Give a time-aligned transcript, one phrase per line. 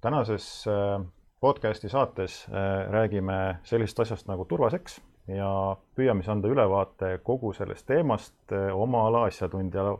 [0.00, 1.06] tänases äh,
[1.40, 5.50] podcasti saates äh, räägime sellisest asjast nagu turvaseks ja
[5.96, 9.96] püüame siis anda ülevaate kogu sellest teemast äh, oma ala asjatundja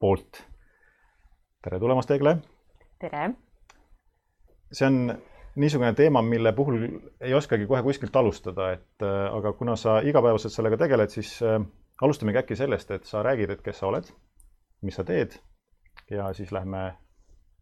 [0.00, 0.44] poolt.
[1.62, 2.36] tere tulemast, Egle!
[3.00, 3.30] tere!
[4.72, 5.14] see on
[5.54, 6.80] niisugune teema, mille puhul
[7.20, 11.36] ei oskagi kohe kuskilt alustada, et aga kuna sa igapäevaselt sellega tegeled, siis
[12.02, 14.10] alustamegi äkki sellest, et sa räägid, et kes sa oled,
[14.82, 15.38] mis sa teed
[16.10, 16.88] ja siis lähme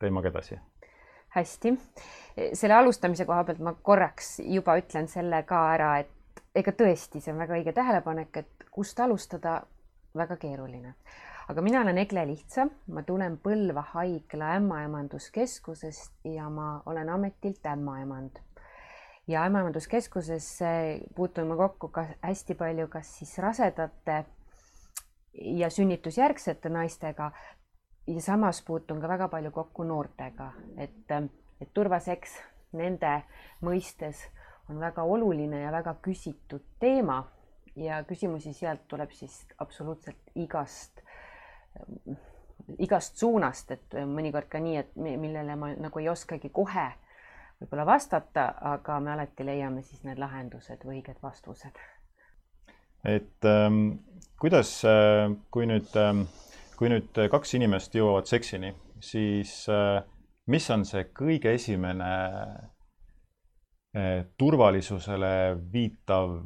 [0.00, 0.56] teemaga edasi
[1.34, 1.72] hästi,
[2.52, 7.32] selle alustamise koha pealt ma korraks juba ütlen selle ka ära, et ega tõesti, see
[7.32, 9.62] on väga õige tähelepanek, et kust alustada,
[10.16, 10.94] väga keeruline.
[11.48, 18.38] aga mina olen Egle Lihtsa, ma tulen Põlva haigla ämmaemanduskeskusest ja ma olen ametilt ämmaemand.
[19.26, 20.58] ja ämmaemanduskeskuses
[21.14, 24.24] puutun ma kokku ka hästi palju, kas siis rasedate
[25.34, 27.32] ja sünnitusjärgsete naistega
[28.06, 31.10] ja samas puutun ka väga palju kokku noortega, et,
[31.60, 32.38] et turvaseks
[32.72, 33.22] nende
[33.62, 34.26] mõistes
[34.70, 37.22] on väga oluline ja väga küsitud teema
[37.76, 41.02] ja küsimusi sealt tuleb siis absoluutselt igast,
[42.78, 46.90] igast suunast, et mõnikord ka nii, et millele ma nagu ei oskagi kohe
[47.62, 51.78] võib-olla vastata, aga me alati leiame siis need lahendused või õiged vastused.
[53.04, 53.98] et ähm,
[54.38, 56.26] kuidas, äh, kui nüüd ähm,
[56.82, 60.00] kui nüüd äh, kaks inimest jõuavad seksini, siis äh,
[60.50, 62.08] mis on see kõige esimene
[63.94, 65.30] äh, turvalisusele
[65.70, 66.40] viitav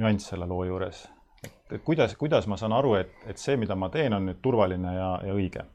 [0.00, 1.02] nüanss selle loo juures?
[1.44, 4.94] et kuidas, kuidas ma saan aru, et, et see, mida ma teen, on nüüd turvaline
[4.94, 5.66] ja, ja õige?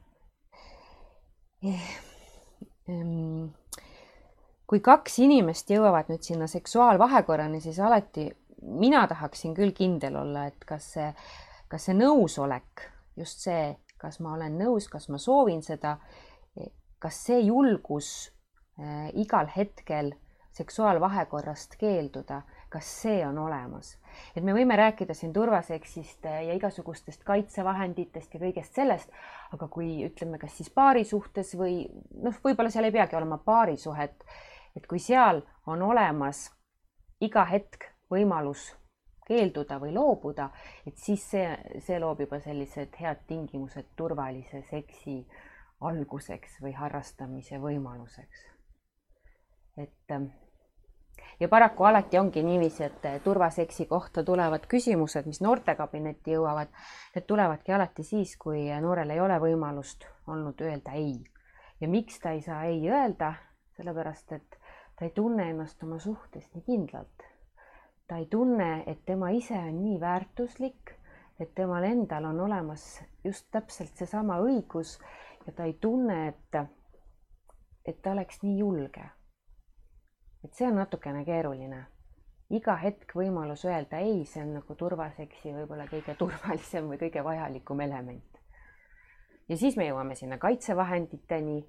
[2.90, 3.46] Ehm,
[4.66, 8.26] kui kaks inimest jõuavad nüüd sinna seksuaalvahekorrani, siis alati
[8.74, 11.06] mina tahaksin küll kindel olla, et kas see,
[11.70, 12.88] kas see nõusolek,
[13.22, 15.96] just see, kas ma olen nõus, kas ma soovin seda,
[17.04, 18.10] kas see julgus
[18.80, 20.12] äh, igal hetkel
[20.54, 23.96] seksuaalvahekorrast keelduda, kas see on olemas?
[24.36, 29.10] et me võime rääkida siin turvaseksist äh, ja igasugustest kaitsevahenditest ja kõigest sellest,
[29.52, 31.82] aga kui ütleme, kas siis paari suhtes või
[32.22, 34.24] noh, võib-olla seal ei peagi olema paarisuhet,
[34.78, 36.46] et kui seal on olemas
[37.20, 38.70] iga hetk võimalus
[39.26, 40.50] keelduda või loobuda,
[40.86, 41.48] et siis see,
[41.80, 45.20] see loob juba sellised head tingimused turvalise seksi
[45.84, 48.46] alguseks või harrastamise võimaluseks.
[49.76, 50.30] et ähm,
[51.40, 56.70] ja paraku alati ongi niiviisi, et turvaseksi kohta tulevad küsimused, mis noortekabinetti jõuavad,
[57.14, 61.24] need tulevadki alati siis, kui noorel ei ole võimalust olnud öelda ei.
[61.80, 63.34] ja miks ta ei saa ei öelda,
[63.76, 64.58] sellepärast et
[64.96, 67.33] ta ei tunne ennast oma suhtes nii kindlalt
[68.06, 70.92] ta ei tunne, et tema ise on nii väärtuslik,
[71.40, 72.84] et temal endal on olemas
[73.24, 74.98] just täpselt seesama õigus
[75.46, 76.58] ja ta ei tunne, et,
[77.86, 79.10] et ta oleks nii julge.
[80.44, 81.84] et see on natukene keeruline.
[82.50, 87.80] iga hetk võimalus öelda ei, see on nagu turvaseksi võib-olla kõige turvalisem või kõige vajalikum
[87.80, 88.38] element.
[89.48, 91.64] ja siis me jõuame sinna kaitsevahenditeni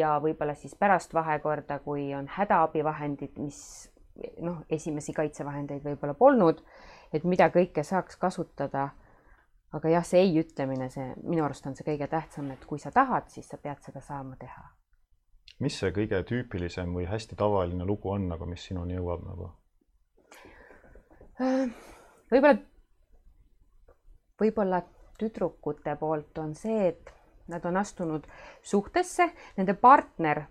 [0.00, 3.90] ja võib-olla siis pärast vahekorda, kui on hädaabivahendid, mis
[4.44, 6.62] noh, esimesi kaitsevahendeid võib-olla polnud,
[7.12, 8.90] et mida kõike saaks kasutada.
[9.72, 12.90] aga jah, see ei ütlemine, see minu arust on see kõige tähtsam, et kui sa
[12.90, 14.64] tahad, siis sa pead seda saama teha.
[15.60, 19.50] mis see kõige tüüpilisem või hästi tavaline lugu on nagu, mis sinuni jõuab nagu?
[21.40, 21.70] Äh,
[22.32, 22.58] võib-olla,
[24.40, 24.82] võib-olla
[25.18, 27.12] tüdrukute poolt on see, et
[27.48, 28.26] nad on astunud
[28.62, 30.44] suhtesse, nende partner,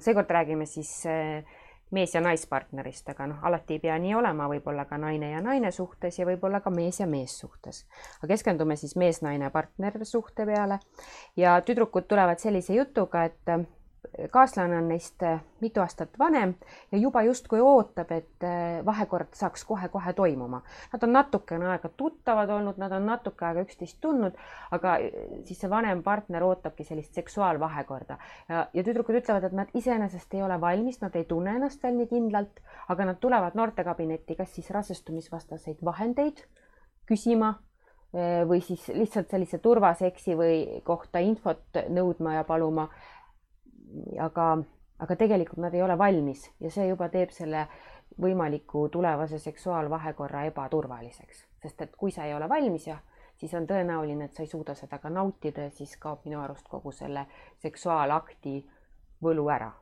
[0.00, 1.44] seekord räägime siis äh,
[1.90, 5.70] mees- ja naispartnerist, aga noh, alati ei pea nii olema, võib-olla ka naine ja naine
[5.70, 7.84] suhtes ja võib-olla ka mees ja mees suhtes.
[8.18, 10.78] aga keskendume siis mees-naine partnersuhte peale
[11.36, 13.75] ja tüdrukud tulevad sellise jutuga, et
[14.30, 16.54] kaaslane on neist äh, mitu aastat vanem
[16.92, 20.62] ja juba justkui ootab, et äh, vahekord saaks kohe-kohe toimuma.
[20.92, 24.38] Nad on natukene aega tuttavad olnud, nad on natuke aega üksteist tundnud,
[24.76, 28.18] aga äh, siis see vanem partner ootabki sellist seksuaalvahekorda
[28.48, 31.98] ja, ja tüdrukud ütlevad, et nad iseenesest ei ole valmis, nad ei tunne ennast veel
[32.00, 32.60] nii kindlalt,
[32.92, 36.44] aga nad tulevad noortekabinetti, kas siis rasestumisvastaseid vahendeid
[37.06, 37.56] küsima
[38.48, 42.86] või siis lihtsalt sellise turvaseksi või kohta infot nõudma ja paluma
[44.20, 44.46] aga,
[44.98, 47.66] aga tegelikult nad ei ole valmis ja see juba teeb selle
[48.22, 52.98] võimaliku tulevase seksuaalvahekorra ebaturvaliseks, sest et kui sa ei ole valmis ja
[53.36, 56.68] siis on tõenäoline, et sa ei suuda seda ka nautida ja siis kaob minu arust
[56.68, 57.26] kogu selle
[57.62, 58.58] seksuaalakti
[59.22, 59.72] võlu ära.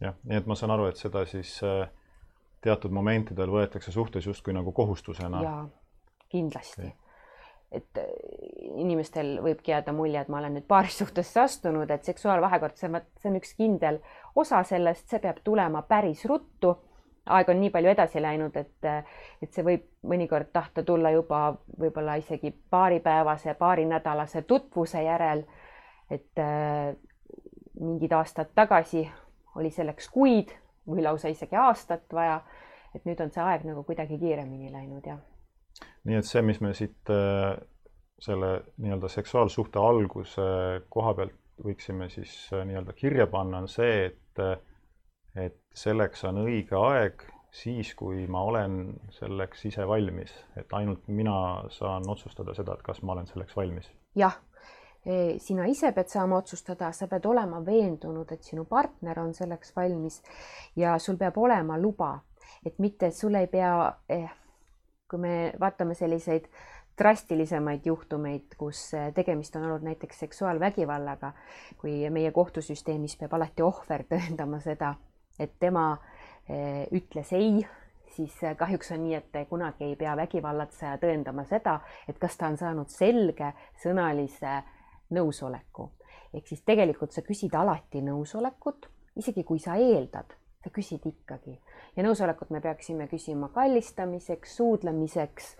[0.00, 1.88] jah, nii et ma saan aru, et seda siis äh,
[2.60, 5.42] teatud momentidel võetakse suhtes justkui nagu kohustusena.
[5.42, 5.68] jaa,
[6.28, 6.92] kindlasti.
[7.72, 8.00] Et
[8.78, 13.30] inimestel võibki jääda mulje, et ma olen nüüd paarisuhtesse astunud, et seksuaalvahekord, see on, see
[13.30, 14.00] on üks kindel
[14.38, 16.76] osa sellest, see peab tulema päris ruttu.
[17.28, 18.86] aeg on nii palju edasi läinud, et,
[19.42, 25.44] et see võib mõnikord tahta tulla juba võib-olla isegi paaripäevase, paarinädalase tutvuse järel.
[26.10, 26.96] et äh,
[27.80, 29.04] mingid aastad tagasi
[29.56, 30.54] oli selleks kuid
[30.88, 32.40] või lausa isegi aastat vaja.
[32.94, 35.18] et nüüd on see aeg nagu kuidagi kiiremini läinud, jah.
[36.08, 37.58] Nii et see, mis me siit äh,
[38.18, 40.46] selle nii-öelda seksuaalsuhte alguse
[40.90, 44.56] koha pealt võiksime siis äh, nii-öelda kirja panna, on see, et, äh,
[45.46, 48.80] et selleks on õige aeg siis, kui ma olen
[49.16, 53.88] selleks ise valmis, et ainult mina saan otsustada seda, et kas ma olen selleks valmis.
[54.18, 54.36] jah,
[55.06, 59.72] e, sina ise pead saama otsustada, sa pead olema veendunud, et sinu partner on selleks
[59.76, 60.20] valmis
[60.76, 62.18] ja sul peab olema luba,
[62.66, 63.72] et mitte, sul ei pea
[64.08, 64.28] eh,,
[65.08, 66.48] kui me vaatame selliseid
[66.98, 71.32] drastilisemaid juhtumeid, kus eh, tegemist on olnud näiteks seksuaalvägivallaga,
[71.78, 74.94] kui meie kohtusüsteemis peab alati ohver tõendama seda,
[75.38, 75.90] et tema
[76.48, 77.62] eh, ütles ei,
[78.16, 81.78] siis eh, kahjuks on nii, et kunagi ei pea vägivallatseja tõendama seda,
[82.08, 83.52] et kas ta on saanud selge
[83.82, 84.60] sõnalise
[85.14, 85.92] nõusoleku.
[86.34, 90.34] ehk siis tegelikult sa küsid alati nõusolekut, isegi kui sa eeldad,
[90.64, 91.54] sa küsid ikkagi
[91.98, 95.54] ja nõusolekut me peaksime küsima kallistamiseks, suudlemiseks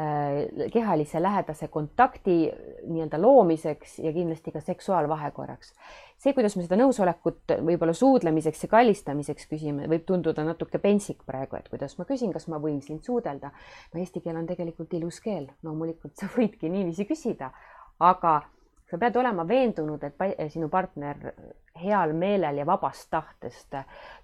[0.00, 2.52] Äh, kehalise lähedase kontakti
[2.86, 5.74] nii-öelda loomiseks ja kindlasti ka seksuaalvahekorraks.
[6.16, 11.56] see, kuidas me seda nõusolekut võib-olla suudlemiseks ja kallistamiseks küsime, võib tunduda natuke pentsik praegu,
[11.56, 13.50] et kuidas ma küsin, kas ma võin sind suudelda.
[13.92, 17.50] no eesti keel on tegelikult ilus keel, loomulikult sa võidki niiviisi küsida,
[17.98, 18.40] aga
[18.90, 21.34] sa pead olema veendunud, et sinu partner
[21.82, 23.74] heal meelel ja vabast tahtest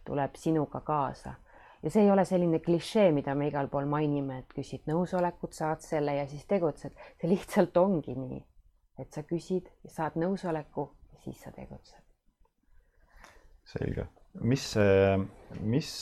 [0.04, 1.34] tuleb sinuga kaasa
[1.82, 5.84] ja see ei ole selline klišee, mida me igal pool mainime, et küsid nõusolekut, saad
[5.84, 6.96] selle ja siis tegutsed.
[7.20, 8.42] see lihtsalt ongi nii,
[8.98, 12.02] et sa küsid ja saad nõusoleku ja siis sa tegutsed.
[13.64, 14.08] selge.
[14.40, 14.74] mis,
[15.60, 15.94] mis,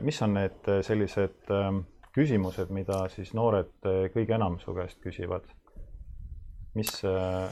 [0.00, 1.84] mis on need sellised ähm,
[2.14, 5.46] küsimused, mida siis noored äh, kõige enam su käest küsivad?
[6.74, 7.50] mis, äh,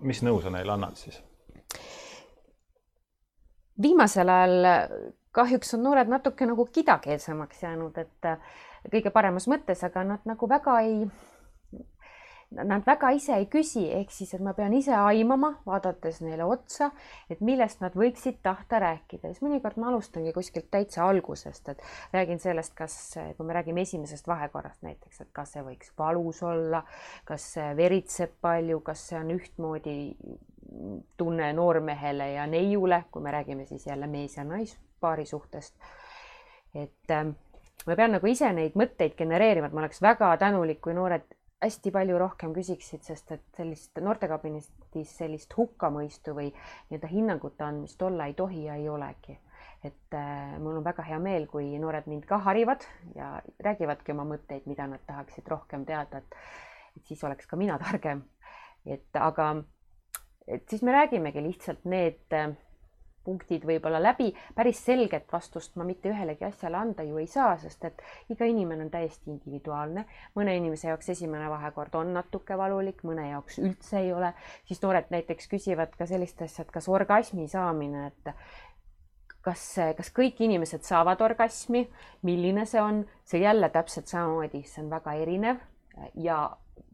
[0.00, 1.20] mis nõu sa neile annad siis?
[3.80, 4.70] viimasel ajal
[5.32, 8.54] kahjuks on noored natuke nagu kidakeelsemaks jäänud, et äh,
[8.90, 11.04] kõige paremas mõttes, aga nad nagu väga ei,
[12.56, 16.90] nad väga ise ei küsi, ehk siis, et ma pean ise aimama, vaadates neile otsa,
[17.30, 21.86] et millest nad võiksid tahta rääkida, siis mõnikord ma alustangi kuskilt täitsa algusest, et
[22.16, 22.98] räägin sellest, kas,
[23.36, 26.82] kui me räägime esimesest vahekorrast näiteks, et kas see võiks valus olla,
[27.28, 29.98] kas veritseb palju, kas see on ühtmoodi
[31.18, 34.89] tunne noormehele ja neiule, kui me räägime siis jälle mees ja naispaari
[35.26, 35.74] suhtest.
[36.74, 37.26] et äh,
[37.86, 41.26] ma pean nagu ise neid mõtteid genereerima, et ma oleks väga tänulik, kui noored
[41.60, 48.30] hästi palju rohkem küsiksid, sest et sellist noortekabinetis sellist hukkamõistu või nii-öelda hinnangute andmist olla
[48.30, 49.38] ei tohi ja ei olegi.
[49.84, 54.24] et äh, mul on väga hea meel, kui noored mind ka harivad ja räägivadki oma
[54.28, 56.36] mõtteid, mida nad tahaksid rohkem teada, et,
[56.96, 58.22] et siis oleks ka mina targem.
[58.86, 59.54] et aga
[60.48, 62.52] et siis me räägimegi lihtsalt need äh,
[63.30, 67.84] punktid võib-olla läbi, päris selget vastust ma mitte ühelegi asjale anda ju ei saa, sest
[67.86, 68.02] et
[68.34, 70.04] iga inimene on täiesti individuaalne.
[70.34, 74.32] mõne inimese jaoks esimene vahekord on natuke valulik, mõne jaoks üldse ei ole,
[74.66, 78.34] siis noored näiteks küsivad ka sellist asja, et kas orgasmi saamine, et
[79.46, 79.62] kas,
[79.96, 81.86] kas kõik inimesed saavad orgasmi,
[82.26, 85.62] milline see on, see jälle täpselt samamoodi, see on väga erinev
[86.14, 86.42] ja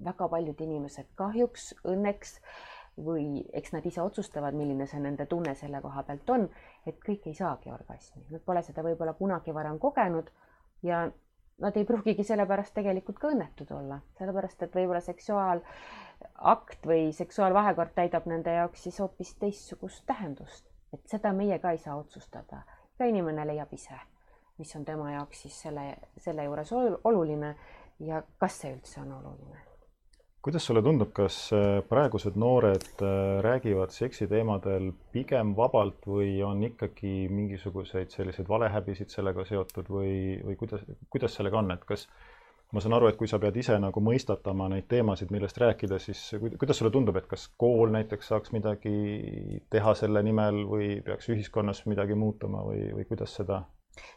[0.04, 5.54] väga paljud inimesed kahjuks, õnneks äh, või eks nad ise otsustavad, milline see nende tunne
[5.54, 6.48] selle koha pealt on,
[6.86, 10.30] et kõik ei saagi orgasmi, nad pole seda võib-olla kunagi varem kogenud
[10.86, 11.04] ja
[11.58, 18.28] nad ei pruugigi sellepärast tegelikult ka õnnetud olla, sellepärast et võib-olla seksuaalakt või seksuaalvahekord täidab
[18.32, 22.64] nende jaoks siis hoopis teistsugust tähendust, et seda meie ka ei saa otsustada.
[22.96, 24.00] iga inimene leiab ise,
[24.58, 26.72] mis on tema jaoks siis selle, selle juures
[27.04, 27.56] oluline
[28.00, 29.75] ja kas see üldse on oluline
[30.46, 37.26] kuidas sulle tundub, kas äh, praegused noored äh, räägivad seksiteemadel pigem vabalt või on ikkagi
[37.34, 40.12] mingisuguseid selliseid valehäbisid sellega seotud või,
[40.46, 42.06] või kuidas, kuidas sellega on, et kas
[42.70, 46.22] ma saan aru, et kui sa pead ise nagu mõistatama neid teemasid, millest rääkida, siis
[46.60, 48.94] kuidas sulle tundub, et kas kool näiteks saaks midagi
[49.74, 53.64] teha selle nimel või peaks ühiskonnas midagi muutuma või, või kuidas seda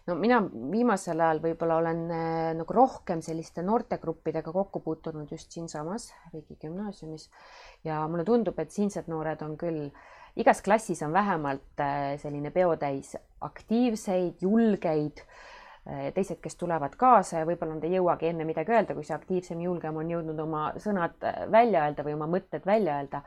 [0.08, 0.40] no mina
[0.72, 7.30] viimasel ajal võib-olla olen äh, nagu rohkem selliste noortegruppidega kokku puutunud just siinsamas riigigümnaasiumis
[7.88, 9.88] ja mulle tundub, et siinsed noored on küll,
[10.40, 15.24] igas klassis on vähemalt äh, selline peotäis aktiivseid, julgeid
[16.14, 19.62] teised, kes tulevad kaasa ja võib-olla nad ei jõuagi enne midagi öelda, kui see aktiivsem,
[19.64, 21.16] julgem on jõudnud oma sõnad
[21.50, 23.24] välja öelda või oma mõtted välja öelda.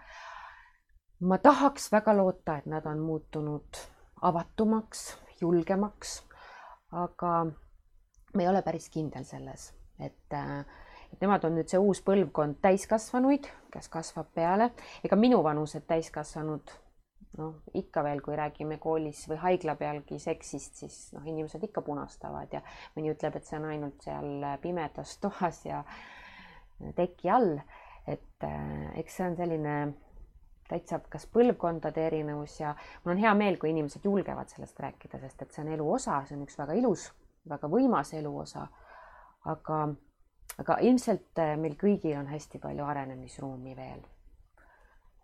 [1.26, 3.80] ma tahaks väga loota, et nad on muutunud
[4.22, 6.20] avatumaks, julgemaks,
[6.92, 7.32] aga
[8.34, 10.38] ma ei ole päris kindel selles, et
[11.12, 14.70] et nemad on nüüd see uus põlvkond täiskasvanuid, kes kasvab peale,
[15.04, 16.72] ega minuvanused täiskasvanud
[17.38, 22.52] noh, ikka veel, kui räägime koolis või haigla pealgi seksist, siis noh, inimesed ikka punastavad
[22.52, 22.62] ja
[22.96, 25.82] mõni ütleb, et see on ainult seal pimedas toas ja
[26.96, 27.58] teki all.
[28.06, 29.74] et äh, eks see on selline
[30.72, 32.74] täitsa kas põlvkondade erinevus ja
[33.04, 36.22] mul on hea meel, kui inimesed julgevad sellest rääkida, sest et see on elu osa,
[36.26, 37.06] see on üks väga ilus,
[37.48, 38.66] väga võimas elu osa.
[39.52, 39.78] aga,
[40.62, 44.04] aga ilmselt äh, meil kõigil on hästi palju arenemisruumi veel.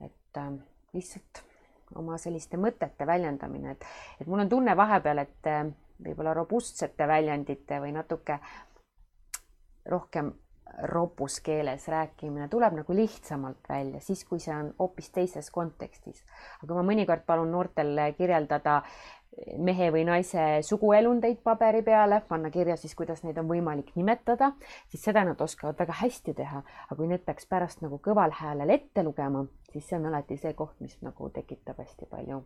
[0.05, 0.57] et äh,
[0.93, 1.45] lihtsalt
[1.97, 3.87] oma selliste mõtete väljendamine, et,
[4.21, 5.63] et mul on tunne vahepeal, et eh,
[6.05, 8.39] võib-olla robustsete väljendite või natuke
[9.89, 10.33] rohkem
[10.83, 16.25] ropus keeles rääkimine tuleb nagu lihtsamalt välja, siis kui see on hoopis teises kontekstis.
[16.63, 18.83] aga ma mõnikord palun noortel kirjeldada
[19.59, 24.53] mehe või naise suguelundeid paberi peale, panna kirja siis, kuidas neid on võimalik nimetada,
[24.91, 26.63] siis seda nad oskavad väga hästi teha.
[26.87, 30.55] aga kui need peaks pärast nagu kõval häälel ette lugema, siis see on alati see
[30.55, 32.43] koht, mis nagu tekitab hästi palju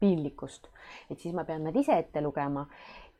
[0.00, 0.68] piinlikkust.
[1.10, 2.66] et siis ma pean nad ise ette lugema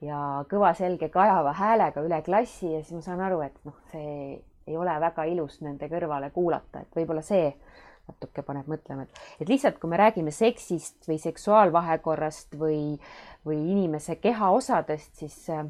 [0.04, 0.18] ja
[0.50, 4.76] kõva, selge, kajava häälega üle klassi ja siis ma saan aru, et noh, see ei
[4.76, 7.52] ole väga ilus nende kõrvale kuulata, et võib-olla see
[8.08, 12.98] natuke paneb mõtlema, et, et lihtsalt, kui me räägime seksist või seksuaalvahekorrast või,
[13.46, 15.64] või inimese kehaosadest, siis äh,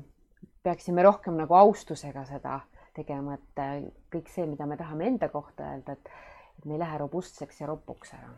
[0.66, 2.60] peaksime rohkem nagu austusega seda
[2.96, 3.76] tegema, et äh,
[4.14, 6.10] kõik see, mida me tahame enda kohta öelda, et,
[6.58, 8.34] et me ei lähe robustseks ja ropuks ära.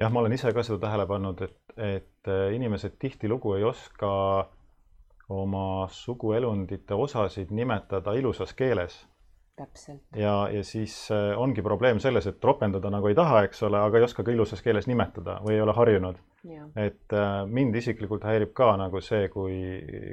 [0.00, 4.12] Jah, ma olen ise ka seda tähele pannud, et, et äh, inimesed tihtilugu ei oska
[5.32, 8.98] oma suguelundite osasid nimetada ilusas keeles
[9.56, 10.02] täpselt.
[10.16, 13.98] ja, ja siis äh, ongi probleem selles, et ropendada nagu ei taha, eks ole, aga
[13.98, 16.20] ei oska ka ilusas keeles nimetada või ei ole harjunud.
[16.76, 19.56] et äh, mind isiklikult häirib ka nagu see, kui,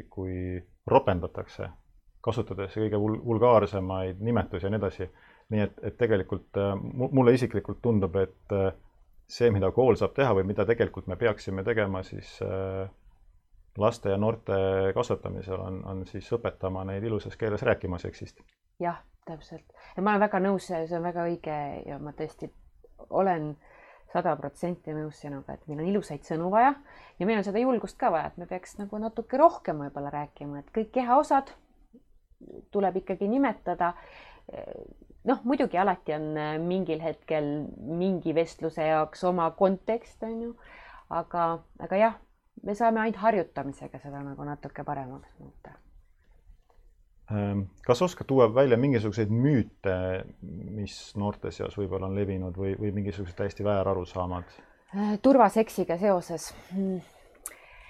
[0.09, 1.67] kui ropendatakse,
[2.21, 5.09] kasutades kõige vul-, vulgaarsemaid nimetusi ja nii edasi.
[5.51, 6.55] nii et, et tegelikult
[7.11, 8.53] mulle isiklikult tundub, et
[9.31, 12.33] see, mida kool saab teha või mida tegelikult me peaksime tegema, siis
[13.79, 14.57] laste ja noorte
[14.95, 18.43] kasvatamisel on, on siis õpetama neid ilusas keeles rääkima seksist.
[18.79, 19.65] jah täpselt.
[19.95, 21.57] ja ma olen väga nõus, see on väga õige
[21.87, 22.49] ja ma tõesti
[23.09, 23.53] olen
[24.11, 26.73] sada protsenti nõus sinuga, et meil on ilusaid sõnu vaja
[27.19, 30.59] ja meil on seda julgust ka vaja, et me peaks nagu natuke rohkem võib-olla rääkima,
[30.59, 31.53] et kõik kehaosad
[32.73, 33.93] tuleb ikkagi nimetada.
[35.29, 36.31] Noh, muidugi alati on
[36.65, 37.51] mingil hetkel
[38.01, 40.55] mingi vestluse jaoks oma kontekst, on ju,
[41.09, 42.19] aga, aga jah,
[42.63, 45.77] me saame ainult harjutamisega seda nagu natuke paremaks muuta
[47.31, 49.95] Ehm, kas oskad tuua välja mingisuguseid müüte,
[50.75, 54.51] mis noorte seas võib-olla on levinud või, või mingisugused täiesti väärarusaamad?
[54.91, 56.97] Äh, turvaseksiga seoses hmm.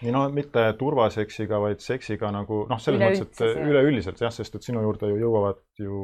[0.04, 4.68] nii no mitte turvaseksiga, vaid seksiga nagu noh, selles mõttes, et üleüldiselt jah, sest et
[4.68, 6.04] sinu juurde ju jõuavad ju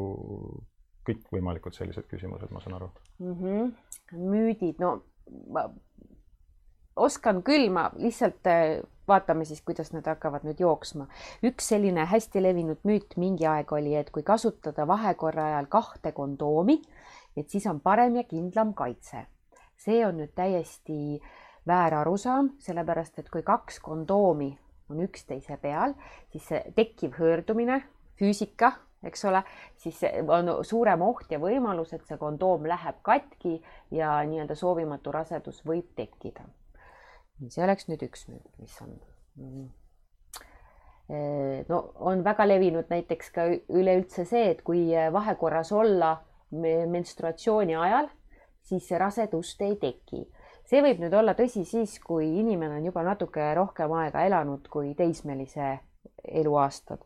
[1.08, 3.34] kõikvõimalikud sellised küsimused, ma saan aru mm.
[3.34, 3.74] -hmm.
[4.18, 5.02] müüdid, no
[5.54, 5.68] ma
[6.98, 11.08] oskan küll, ma lihtsalt äh, vaatame siis, kuidas need hakkavad nüüd jooksma.
[11.46, 16.82] üks selline hästi levinud müüt mingi aeg oli, et kui kasutada vahekorra ajal kahte kondoomi,
[17.38, 19.26] et siis on parem ja kindlam kaitse.
[19.78, 21.22] see on nüüd täiesti
[21.68, 24.58] väär arusaam, sellepärast et kui kaks kondoomi
[24.90, 25.94] on üksteise peal,
[26.32, 27.82] siis see tekkiv hõõrdumine,
[28.20, 28.72] füüsika,
[29.08, 29.42] eks ole,
[29.80, 33.58] siis on suurem oht ja võimalus, et see kondoom läheb katki
[33.92, 36.46] ja nii-öelda soovimatu rasedus võib tekkida
[37.46, 38.96] see oleks nüüd üks müüt, mis on
[39.38, 39.68] mm.
[41.70, 46.18] no on väga levinud näiteks ka üleüldse see, et kui vahekorras olla
[46.52, 48.10] menstruatsiooni ajal,
[48.64, 50.26] siis rasedust ei teki.
[50.68, 54.96] see võib nüüd olla tõsi siis, kui inimene on juba natuke rohkem aega elanud kui
[54.98, 55.78] teismelise
[56.28, 57.02] eluaastad.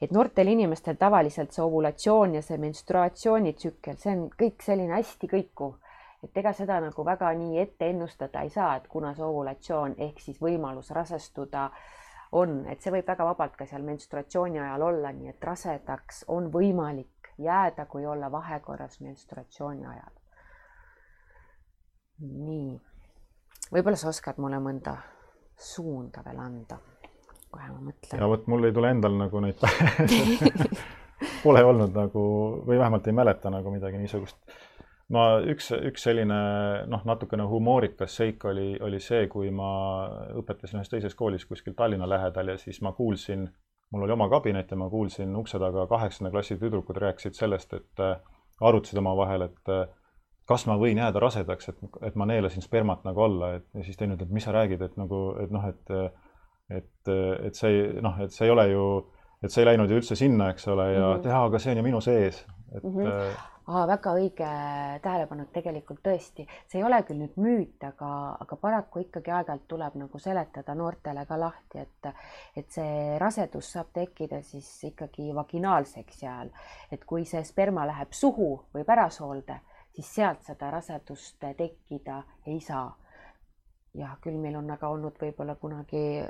[0.00, 5.78] et noortel inimestel tavaliselt see ovulatsioon ja see menstruatsioonitsükkel, see on kõik selline hästi kõikuv
[6.22, 10.20] et ega seda nagu väga nii ette ennustada ei saa, et kuna see ovulatsioon ehk
[10.22, 11.70] siis võimalus rasestuda
[12.38, 16.48] on, et see võib väga vabalt ka seal menstruatsiooni ajal olla, nii et rasedaks on
[16.54, 20.14] võimalik jääda, kui olla vahekorras menstruatsiooni ajal.
[22.22, 22.78] nii,
[23.72, 24.96] võib-olla sa oskad mulle mõnda
[25.58, 26.78] suunda veel anda?
[27.52, 28.18] Kohe ma mõtlen.
[28.18, 29.62] ja vot mul ei tule endal nagu neid
[31.42, 32.22] Pole olnud nagu
[32.66, 34.40] või vähemalt ei mäleta nagu midagi niisugust
[35.12, 36.38] ma, üks, üks selline
[36.90, 39.70] noh, natukene humoorikas seik oli, oli see, kui ma
[40.40, 43.46] õpetasin ühes teises koolis kuskil Tallinna lähedal ja siis ma kuulsin,
[43.92, 48.04] mul oli oma kabinet ja ma kuulsin ukse taga kaheksanda klassi tüdrukud rääkisid sellest, et
[48.04, 48.16] äh,
[48.60, 49.86] arutasid omavahel, et äh,
[50.48, 53.98] kas ma võin jääda rasedaks, et, et ma neelasin spermat nagu olla, et ja siis
[54.00, 55.96] teine ütleb, mis sa räägid, et nagu, et noh, et
[56.78, 57.12] et,
[57.46, 58.88] et see noh, et see ei ole ju,
[59.42, 61.22] et see ei läinud ju üldse sinna, eks ole, ja mm -hmm.
[61.28, 63.00] teha, aga see on ju minu sees, et mm.
[63.00, 64.46] -hmm Aa, väga õige
[65.04, 68.08] tähelepanek tegelikult tõesti, see ei ole küll nüüd müüt, aga,
[68.42, 72.08] aga paraku ikkagi aeg-ajalt tuleb nagu seletada noortele ka lahti, et,
[72.58, 76.50] et see rasedus saab tekkida siis ikkagi vaginaalseks jääl,
[76.90, 79.60] et kui see sperma läheb suhu või pärasoolde,
[79.94, 82.18] siis sealt seda rasedust tekkida
[82.50, 82.90] ei saa.
[83.94, 86.24] jah, küll meil on aga olnud võib-olla kunagi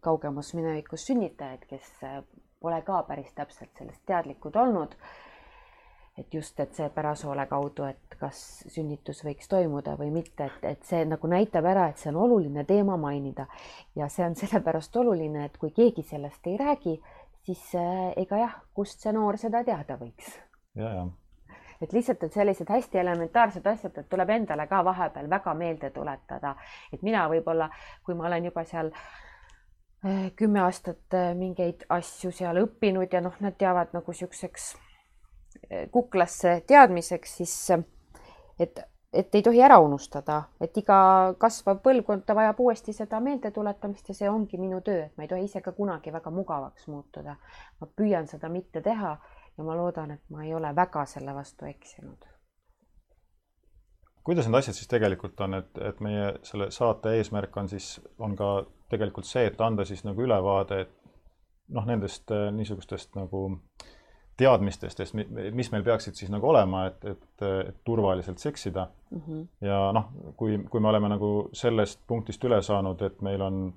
[0.00, 1.88] kaugemas minevikus sünnitajaid, kes
[2.60, 4.94] pole ka päris täpselt sellest teadlikud olnud.
[6.18, 8.38] Et just, et see pärasoole kaudu, et kas
[8.74, 12.64] sünnitus võiks toimuda või mitte, et, et see nagu näitab ära, et see on oluline
[12.66, 13.46] teema mainida.
[13.94, 16.96] Ja see on sellepärast oluline, et kui keegi sellest ei räägi,
[17.46, 20.34] siis äh, ega jah, kust see noor seda teada võiks.
[20.74, 21.06] ja, ja.
[21.78, 26.56] Et lihtsalt, et sellised hästi elementaarsed asjad, et tuleb endale ka vahepeal väga meelde tuletada,
[26.90, 27.70] et mina võib-olla,
[28.02, 29.04] kui ma olen juba seal äh,
[30.36, 34.76] kümme aastat äh, mingeid asju seal õppinud ja noh, nad jäävad nagu siukseks
[35.90, 37.54] kuklasse teadmiseks, siis
[38.60, 38.80] et,
[39.12, 40.98] et ei tohi ära unustada, et iga
[41.40, 45.32] kasvav põlvkond, ta vajab uuesti seda meeldetuletamist ja see ongi minu töö, et ma ei
[45.32, 47.36] tohi ise ka kunagi väga mugavaks muutuda.
[47.80, 49.16] ma püüan seda mitte teha
[49.58, 52.37] ja ma loodan, et ma ei ole väga selle vastu eksinud.
[54.28, 58.36] Kuidas need asjad siis tegelikult on, et, et meie selle saate eesmärk on siis, on
[58.36, 58.52] ka
[58.92, 60.94] tegelikult see, et anda siis nagu ülevaade, et
[61.72, 63.88] noh, nendest niisugustest nagu äh,
[64.38, 65.00] teadmistest,
[65.52, 69.20] mis meil peaksid siis nagu olema, et, et, et turvaliselt seksida mm.
[69.26, 69.46] -hmm.
[69.66, 73.72] ja noh, kui, kui me oleme nagu sellest punktist üle saanud, et meil on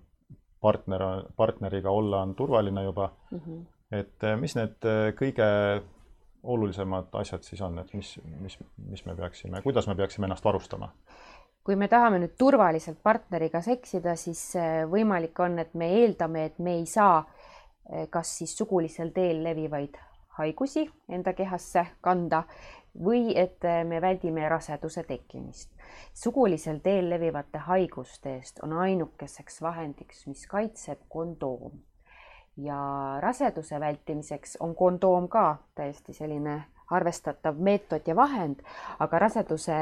[0.62, 1.02] partner,
[1.36, 3.64] partneriga olla on turvaline juba mm, -hmm.
[3.92, 4.90] et mis need
[5.22, 5.50] kõige
[6.44, 8.58] olulisemad asjad siis on, et mis, mis,
[8.90, 10.92] mis me peaksime, kuidas me peaksime ennast varustama?
[11.64, 14.56] kui me tahame nüüd turvaliselt partneriga seksida, siis
[14.90, 17.20] võimalik on, et me eeldame, et me ei saa
[18.10, 20.00] kas siis sugulisel teel levivaid
[20.38, 22.44] haigusi enda kehasse kanda
[23.06, 25.70] või et me väldime raseduse tekkimist.
[26.14, 31.80] sugulisel teel levivate haiguste eest on ainukeseks vahendiks, mis kaitseb kondoom.
[32.58, 38.60] Ja raseduse vältimiseks on kondoom ka täiesti selline arvestatav meetod ja vahend,
[39.00, 39.74] aga raseduse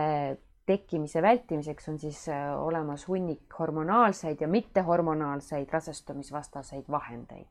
[0.69, 7.47] tekkimise vältimiseks on siis äh, olemas hunnik hormonaalseid ja mittehormonaalseid rasestumisvastaseid vahendeid.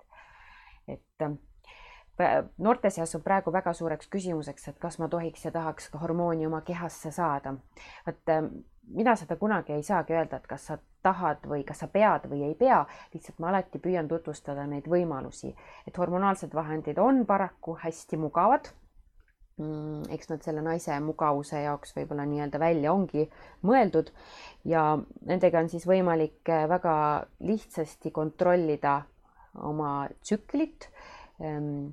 [0.88, 1.32] et äh,
[2.58, 6.46] noorte seas on praegu väga suureks küsimuseks, et kas ma tohiks ja tahaks ka hormooni
[6.46, 7.54] oma kehasse saada.
[8.06, 8.46] vot ähm,
[8.94, 12.42] mina seda kunagi ei saagi öelda, et kas sa tahad või kas sa pead või
[12.48, 12.82] ei pea,
[13.14, 15.54] lihtsalt ma alati püüan tutvustada neid võimalusi,
[15.86, 18.70] et hormonaalsed vahendid on paraku hästi mugavad.
[19.58, 23.24] Mm, eks nad selle naise mugavuse jaoks võib-olla nii-öelda välja ongi
[23.66, 24.12] mõeldud
[24.70, 24.92] ja
[25.26, 26.92] nendega on siis võimalik äh, väga
[27.42, 29.00] lihtsasti kontrollida
[29.66, 30.86] oma tsüklit.
[31.42, 31.90] Ähm,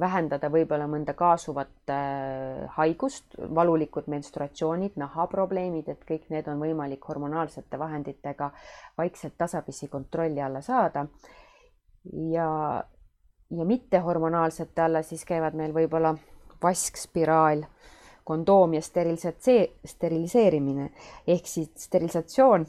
[0.00, 7.78] vähendada võib-olla mõnda kaasuvat äh, haigust, valulikud menstruatsioonid, nahaprobleemid, et kõik need on võimalik hormonaalsete
[7.78, 8.50] vahenditega
[8.98, 11.06] vaikselt tasapisi kontrolli alla saada.
[12.32, 12.48] ja,
[13.50, 16.14] ja mittehormonaalsete alla siis käivad meil võib-olla
[16.62, 17.64] vaskspiraal,
[18.24, 20.90] kondoom ja sterilisatse-, steriliseerimine
[21.26, 22.66] ehk siis sterilisatsioon.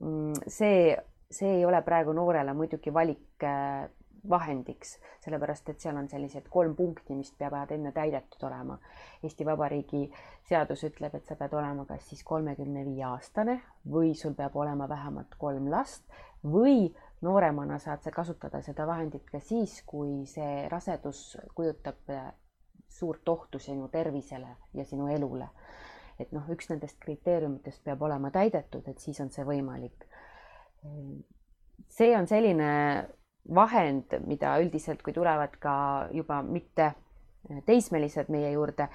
[0.00, 0.96] Mm, see,
[1.30, 3.86] see ei ole praegu noorele muidugi valik äh,
[4.28, 8.78] vahendiks, sellepärast et seal on sellised kolm punkti, mis peavad enne täidetud olema.
[9.22, 10.04] Eesti Vabariigi
[10.48, 13.60] seadus ütleb, et sa pead olema kas siis kolmekümne viie aastane
[13.90, 16.04] või sul peab olema vähemalt kolm last
[16.44, 22.28] või nooremana saad sa kasutada seda vahendit ka siis, kui see rasedus kujutab äh,
[22.88, 25.48] suurt ohtu sinu tervisele ja sinu elule.
[26.18, 30.06] et noh, üks nendest kriteeriumitest peab olema täidetud, et siis on see võimalik.
[31.88, 32.68] see on selline
[33.54, 35.76] vahend, mida üldiselt, kui tulevad ka
[36.12, 36.92] juba mitte
[37.66, 38.88] teismelised meie juurde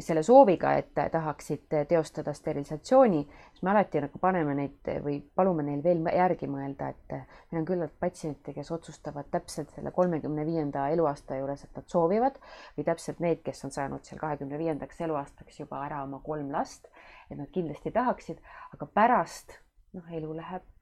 [0.00, 3.20] selle sooviga, et tahaksid teostada sterilisatsiooni,
[3.52, 7.16] siis me alati nagu paneme neid või palume neil veel järgi mõelda, et
[7.50, 12.38] meil on küllalt patsiente, kes otsustavad täpselt selle kolmekümne viienda eluaasta juures, et nad soovivad
[12.78, 16.88] või täpselt need, kes on saanud seal kahekümne viiendaks eluaastaks juba ära oma kolm last,
[17.28, 18.40] et nad kindlasti tahaksid,
[18.72, 19.58] aga pärast
[19.92, 20.73] noh, elu läheb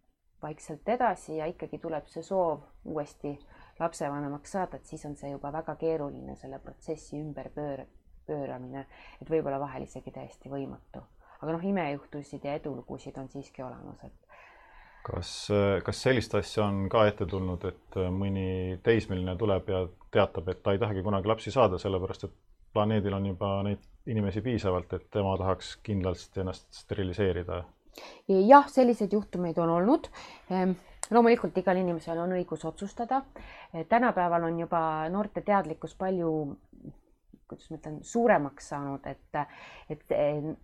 [0.42, 3.38] vaikselt edasi ja ikkagi tuleb see soov uuesti
[3.80, 7.86] lapsevanemaks saada, et siis on see juba väga keeruline selle protsessi ümber pöör-,
[8.26, 8.86] pööramine,
[9.20, 11.02] et võib-olla vahel isegi täiesti võimatu.
[11.42, 14.22] aga noh, imejuhtusid ja edulugusid on siiski olemas, et
[15.02, 15.48] kas,
[15.84, 20.74] kas sellist asja on ka ette tulnud, et mõni teismeline tuleb ja teatab, et ta
[20.74, 22.36] ei tahagi kunagi lapsi saada, sellepärast et
[22.72, 27.62] planeedil on juba neid inimesi piisavalt, et tema tahaks kindlasti ennast steriliseerida?
[28.28, 30.08] Jah, selliseid juhtumeid on olnud.
[30.50, 30.74] Ehm,
[31.10, 33.22] loomulikult igal inimesel on õigus otsustada.
[33.88, 36.56] tänapäeval on juba noorte teadlikkus palju
[37.48, 39.36] kuidas ma ütlen, suuremaks saanud, et,
[39.90, 40.14] et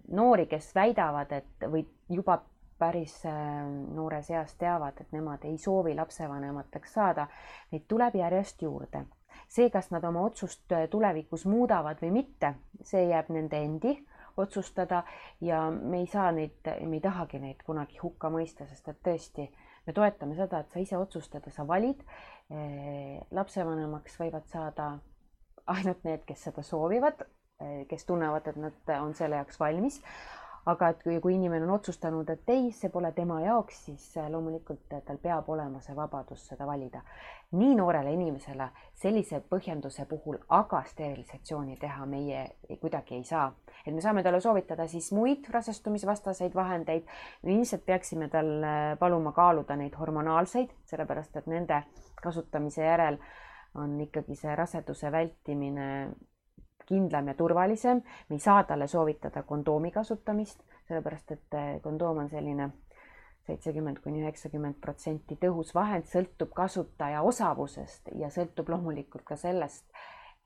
[0.09, 2.39] noori, kes väidavad, et või juba
[2.79, 7.27] päris ehm, noores eas teavad, et nemad ei soovi lapsevanemateks saada,
[7.73, 9.05] neid tuleb järjest juurde
[9.49, 13.95] see, kas nad oma otsust tulevikus muudavad või mitte, see jääb nende endi
[14.39, 15.03] otsustada
[15.41, 19.49] ja me ei saa neid, me ei tahagi neid kunagi hukka mõista, sest et tõesti,
[19.87, 22.03] me toetame seda, et sa ise otsustad ja sa valid.
[22.53, 24.95] Äh, lapsevanemaks võivad saada
[25.69, 27.27] ainult need, kes seda soovivad,
[27.63, 30.03] äh, kes tunnevad, et nad on selle jaoks valmis
[30.69, 34.29] aga et kui, kui inimene on otsustanud, et ei, see pole tema jaoks, siis äh,
[34.33, 37.03] loomulikult äh, tal peab olema see vabadus seda valida.
[37.49, 38.67] nii noorele inimesele
[39.01, 42.43] sellise põhjenduse puhul aga sterilisatsiooni teha meie
[42.83, 43.47] kuidagi ei saa.
[43.87, 47.09] et me saame talle soovitada siis muid rasestumisvastaseid vahendeid.
[47.45, 51.83] ilmselt peaksime tal äh, paluma kaaluda neid hormonaalseid, sellepärast et nende
[52.23, 53.19] kasutamise järel
[53.75, 55.89] on ikkagi see raseduse vältimine
[56.89, 58.03] kindlam ja turvalisem.
[58.29, 62.71] me ei saa talle soovitada kondoomi kasutamist, sellepärast et eh, kondoom on selline
[63.49, 69.85] seitsekümmend kuni üheksakümmend protsenti tõhus vahend, sõltub kasutaja osavusest ja sõltub loomulikult ka sellest,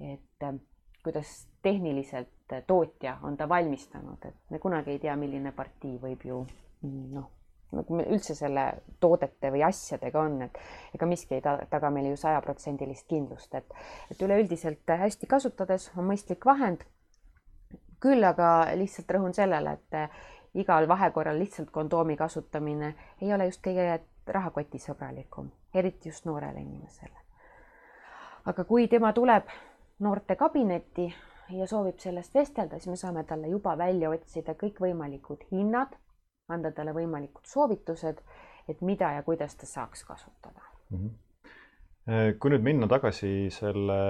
[0.00, 0.59] et eh,
[1.02, 6.44] kuidas tehniliselt tootja on ta valmistanud, et me kunagi ei tea, milline partii võib ju
[6.83, 7.31] noh
[7.72, 8.66] nagu üldse selle
[9.00, 10.58] toodete või asjadega on, et
[10.96, 13.74] ega miski ei taga meile ju sajaprotsendilist kindlust, et,
[14.11, 16.85] et üleüldiselt hästi kasutades on mõistlik vahend.
[18.02, 24.00] küll aga lihtsalt rõhun sellele, et igal vahekorral lihtsalt kondoomi kasutamine ei ole just kõige
[24.26, 27.18] rahakotisõbralikum, eriti just noorele inimesele.
[28.44, 29.48] aga kui tema tuleb
[29.98, 31.14] noorte kabinetti
[31.50, 35.94] ja soovib sellest vestelda, siis me saame talle juba välja otsida kõikvõimalikud hinnad
[36.48, 38.22] anda talle võimalikud soovitused,
[38.68, 40.98] et mida ja kuidas ta saaks kasutada mm.
[40.98, 42.38] -hmm.
[42.38, 44.00] kui nüüd minna tagasi selle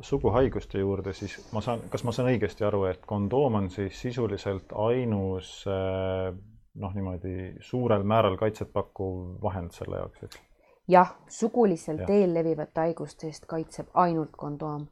[0.00, 4.72] suguhaiguste juurde, siis ma saan, kas ma saan õigesti aru, et kondoom on siis sisuliselt
[4.72, 6.34] ainus eh,
[6.74, 10.40] noh, niimoodi suurel määral kaitset pakkuv vahend selle jaoks, eks?
[10.88, 12.06] jah, suguliselt ja.
[12.06, 14.86] teel levivate haiguste eest kaitseb ainult kondoom.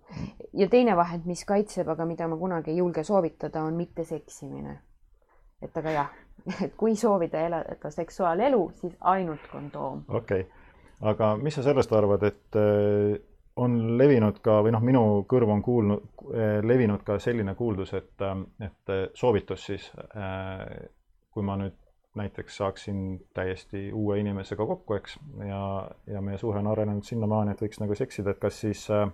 [0.53, 4.79] ja teine vahend, mis kaitseb, aga mida ma kunagi ei julge soovitada, on mitteseksimine.
[5.63, 6.22] et aga jah
[6.63, 10.05] et kui soovida elada seksuaalelu, siis ainult kondoom.
[10.09, 10.51] okei okay.,
[11.13, 13.19] aga mis sa sellest arvad, et äh,
[13.57, 18.15] on levinud ka või noh, minu kõrvu on kuulnud, äh, levinud ka selline kuuldus, et,
[18.23, 18.37] äh,
[18.69, 19.91] et soovitus siis,
[21.33, 21.79] kui ma nüüd
[22.15, 25.17] näiteks saaksin täiesti uue inimesega kokku, eks,
[25.49, 25.63] ja,
[26.07, 29.09] ja meie suhe on arenenud sinnamaani, et võiks nagu seksida, et kas siis äh,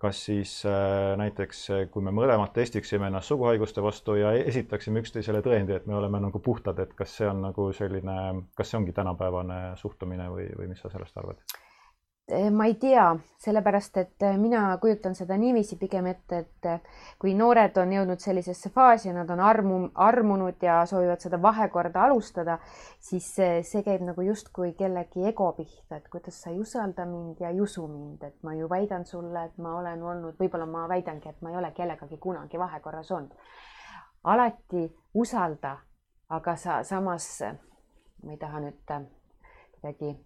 [0.00, 5.42] kas siis äh, näiteks, äh, kui me mõlemad testiksime ennast suguhaiguste vastu ja esitaksime üksteisele
[5.44, 8.16] tõendi, et me oleme nagu puhtad, et kas see on nagu selline,
[8.56, 11.44] kas see ongi tänapäevane suhtumine või, või mis sa sellest arvad?
[12.30, 17.00] Eh, ma ei tea, sellepärast et eh, mina kujutan seda niiviisi pigem ette, et eh,
[17.18, 22.60] kui noored on jõudnud sellisesse faasi, nad on armu, armunud ja soovivad seda vahekorda alustada,
[23.02, 27.50] siis see, käib nagu justkui kellegi ego pihta, et kuidas sa ei usalda mind ja
[27.50, 31.34] ei usu mind, et ma ju väidan sulle, et ma olen olnud, võib-olla ma väidangi,
[31.34, 33.34] et ma ei ole kellegagi kunagi vahekorras olnud.
[34.22, 35.78] alati usalda,
[36.28, 37.30] aga sa samas,
[38.22, 40.18] ma ei taha nüüd kuidagi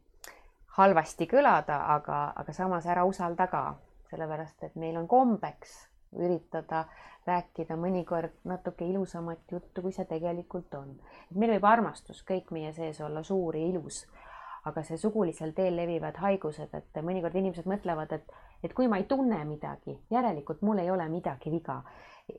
[0.77, 3.65] halvasti kõlada, aga, aga samas ära usalda ka,
[4.11, 5.75] sellepärast et meil on kombeks
[6.19, 6.85] üritada
[7.27, 10.97] rääkida mõnikord natuke ilusamat juttu, kui see tegelikult on.
[11.35, 14.05] meil võib armastus kõik meie sees olla suur ja ilus,
[14.65, 19.09] aga see sugulisel teel levivad haigused, et mõnikord inimesed mõtlevad, et, et kui ma ei
[19.09, 21.83] tunne midagi, järelikult mul ei ole midagi viga.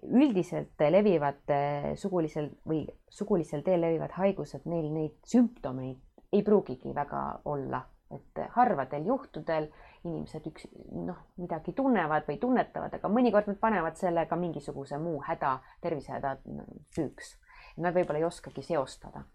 [0.03, 5.99] üldiselt levivad eh, sugulisel või sugulisel teel levivad haigused, neil neid sümptomeid
[6.33, 7.83] ei pruugigi väga olla
[8.15, 9.69] et harvadel juhtudel
[10.05, 15.19] inimesed üks noh, midagi tunnevad või tunnetavad, aga mõnikord nad panevad selle ka mingisuguse muu
[15.25, 16.37] häda, tervisehäda
[16.95, 17.35] süüks.
[17.81, 19.25] Nad võib-olla ei oskagi seostada,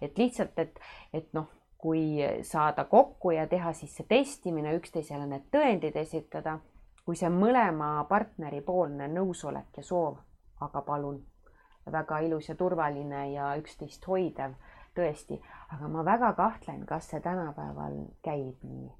[0.00, 0.76] et lihtsalt, et,
[1.12, 1.48] et noh,
[1.78, 6.58] kui saada kokku ja teha siis see testimine, üksteisele need tõendid esitada,
[7.06, 10.18] kui see mõlema partneri poolne nõusolek ja soov,
[10.60, 11.22] aga palun,
[11.88, 14.58] väga ilus ja turvaline ja üksteist hoidev
[14.96, 15.40] tõesti,
[15.74, 18.90] aga ma väga kahtlen, kas see tänapäeval käib nii.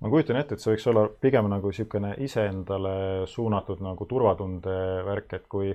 [0.00, 5.36] ma kujutan ette, et see võiks olla pigem nagu niisugune iseendale suunatud nagu turvatunde värk,
[5.38, 5.74] et kui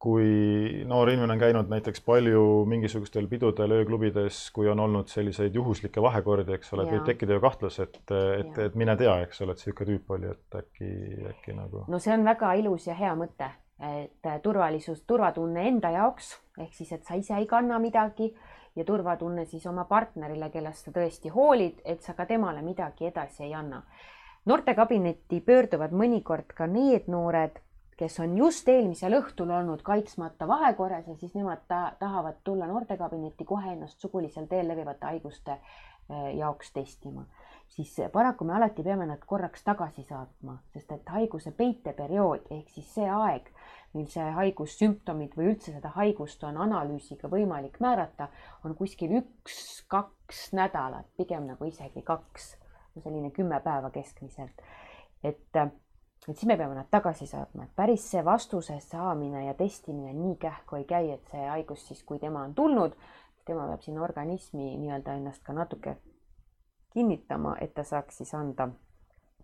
[0.00, 0.28] kui
[0.88, 6.54] noor inimene on käinud näiteks palju mingisugustel pidudel, ööklubides, kui on olnud selliseid juhuslikke vahekordi,
[6.56, 9.60] eks ole, et võib tekkida ju kahtlus, et, et, et mine tea, eks ole, et
[9.60, 10.92] niisugune tüüp oli, et äkki,
[11.34, 11.84] äkki nagu.
[11.92, 13.50] no see on väga ilus ja hea mõte,
[13.90, 18.30] et turvalisus, turvatunne enda jaoks ehk siis, et sa ise ei kanna midagi
[18.76, 23.44] ja turvatunne siis oma partnerile, kellest sa tõesti hoolid, et sa ka temale midagi edasi
[23.48, 23.82] ei anna.
[24.46, 27.58] noortekabinetti pöörduvad mõnikord ka need noored
[28.00, 33.44] kes on just eelmisel õhtul olnud kaitsmata vahekorras ja siis nemad ta, tahavad tulla noortekabinetti
[33.44, 37.26] kohe ennast sugulisel teel levivate haiguste eh, jaoks testima,
[37.68, 42.88] siis paraku me alati peame nad korraks tagasi saatma, sest et haiguse peiteperiood ehk siis
[42.94, 43.52] see aeg,
[43.94, 48.28] mil see haigussümptomid või üldse seda haigust on analüüsiga võimalik määrata,
[48.64, 52.52] on kuskil üks-kaks nädalat, pigem nagu isegi kaks,
[53.02, 54.62] selline kümme päeva keskmiselt.
[55.22, 55.62] et
[56.28, 60.36] et siis me peame nad tagasi saatma, et päris see vastuse saamine ja testimine nii
[60.36, 62.96] kähku ei käi, et see haigus siis, kui tema on tulnud,
[63.48, 65.96] tema peab sinna organismi nii-öelda ennast ka natuke
[66.92, 68.68] kinnitama, et ta saaks siis anda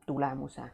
[0.06, 0.68] tulemuse.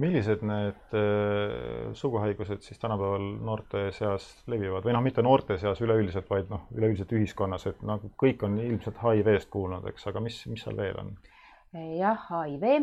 [0.00, 6.30] Millised need äh, suguhaigused siis tänapäeval noorte seas levivad või noh, mitte noorte seas üleüldiselt,
[6.30, 10.64] vaid noh, üleüldiselt ühiskonnas, et nagu kõik on ilmselt HIV-st kuulnud, eks, aga mis, mis
[10.64, 11.14] seal veel on?
[11.72, 12.82] jah, HIV,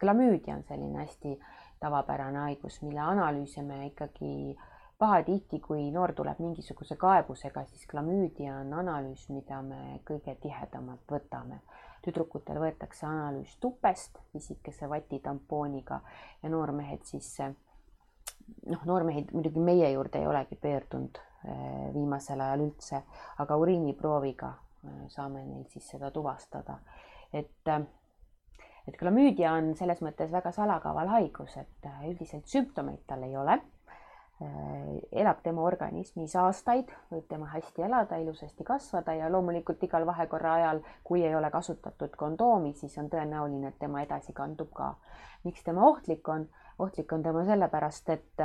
[0.00, 1.38] klamüüdia on selline hästi
[1.80, 4.56] tavapärane haigus, mille analüüse me ikkagi
[5.00, 11.62] pahatihti, kui noor tuleb mingisuguse kaebusega, siis klamüüdia on analüüs, mida me kõige tihedamalt võtame.
[12.04, 16.00] Tüdrukutel võetakse analüüs tupest pisikese vatitampooniga
[16.42, 23.02] ja noormehed siis, noh, noormehed muidugi meie juurde ei olegi pöördunud eh, viimasel ajal üldse,
[23.38, 26.80] aga uriiniprooviga eh, saame neil siis seda tuvastada,
[27.32, 27.88] et eh,
[28.88, 33.58] et klamüüdia on selles mõttes väga salakaval haigus, et üldiselt sümptomeid tal ei ole.
[34.42, 40.54] Äh, elab tema organismis aastaid, võib tema hästi elada, ilusasti kasvada ja loomulikult igal vahekorra
[40.56, 44.94] ajal, kui ei ole kasutatud kondoomi, siis on tõenäoline, et tema edasi kandub ka.
[45.44, 46.48] miks tema ohtlik on?
[46.78, 48.40] ohtlik on tema sellepärast, et,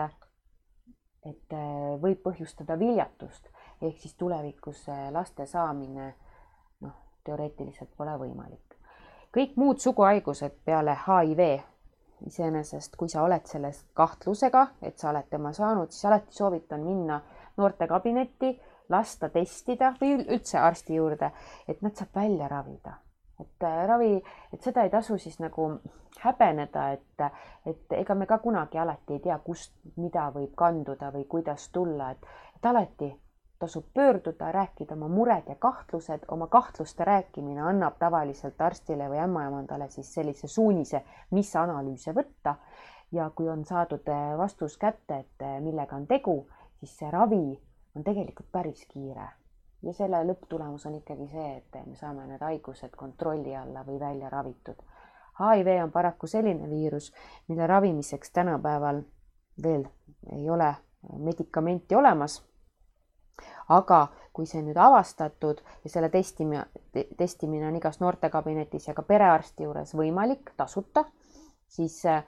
[1.32, 3.48] et äh, võib põhjustada viljatust
[3.82, 6.14] ehk siis tulevikus laste saamine
[6.82, 8.76] noh, teoreetiliselt pole võimalik
[9.36, 11.48] kõik muud suguhaigused peale HIV
[12.26, 17.20] iseenesest, kui sa oled selles kahtlusega, et sa oled tema saanud, siis alati soovitan minna
[17.58, 18.52] noortekabinetti,
[18.90, 21.32] lasta testida või üldse arsti juurde,
[21.68, 23.00] et nad saab välja ravida.
[23.40, 25.66] et äh, ravi, et seda ei tasu siis nagu
[26.22, 27.24] häbeneda, et,
[27.66, 32.12] et ega me ka kunagi alati ei tea, kust, mida võib kanduda või kuidas tulla,
[32.12, 33.10] et, et alati
[33.60, 39.89] tasub pöörduda, rääkida oma mured ja kahtlused, oma kahtluste rääkimine annab tavaliselt arstile või ämmaemandale
[39.89, 42.56] siis sellise suunise, mis analüüse võtta.
[43.12, 46.48] ja kui on saadud eh, vastus kätte, et eh, millega on tegu,
[46.80, 47.62] siis see ravi
[47.96, 49.30] on tegelikult päris kiire.
[49.82, 54.30] ja selle lõpptulemus on ikkagi see, et me saame need haigused kontrolli alla või välja
[54.30, 54.82] ravitud.
[55.39, 57.13] HIV on paraku selline viirus,
[57.48, 59.02] mille ravimiseks tänapäeval
[59.63, 59.88] veel
[60.32, 60.76] ei ole
[61.18, 62.41] medikamenti olemas
[63.69, 66.65] aga kui see nüüd avastatud ja selle testimine,
[67.17, 71.06] testimine on igas noortekabinetis ja ka perearsti juures võimalik tasuta,
[71.71, 72.25] siis äh,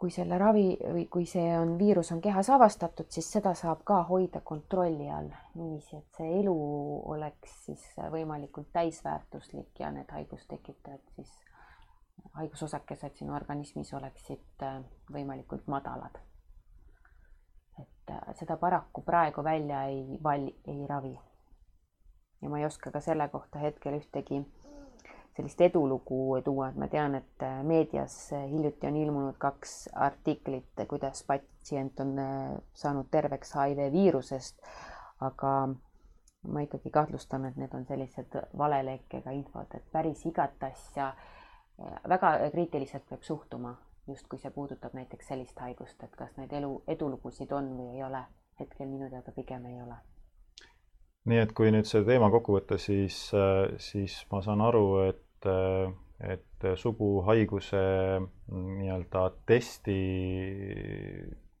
[0.00, 4.00] kui selle ravi või kui see on, viirus on kehas avastatud, siis seda saab ka
[4.08, 5.28] hoida kontrolli all.
[5.60, 6.56] Niiviisi, et see elu
[7.12, 11.36] oleks siis võimalikult täisväärtuslik ja need haigustekitajad siis,
[12.40, 14.80] haigusosakesed sinu organismis oleksid äh,
[15.12, 16.18] võimalikult madalad
[18.00, 21.18] et äh, seda paraku praegu välja ei val-, ei ravi.
[22.42, 24.44] ja ma ei oska ka selle kohta hetkel ühtegi
[25.36, 31.22] sellist edulugu tuua, et ma tean, et äh, meedias hiljuti on ilmunud kaks artiklit, kuidas
[31.26, 34.58] patsient on äh, saanud terveks HIV viirusest,
[35.20, 35.52] aga
[36.48, 41.12] ma ikkagi kahtlustan, et need on sellised valelekkega infod, et päris igat asja
[42.08, 43.74] väga kriitiliselt peab suhtuma
[44.10, 48.04] just kui see puudutab näiteks sellist haigust, et kas neid elu, edulugusid on või ei
[48.06, 48.24] ole.
[48.60, 49.96] hetkel minu teada pigem ei ole.
[51.30, 53.30] nii et kui nüüd see teema kokku võtta, siis,
[53.78, 55.48] siis ma saan aru, et,
[56.20, 57.82] et suguhaiguse
[58.52, 60.00] nii-öelda testi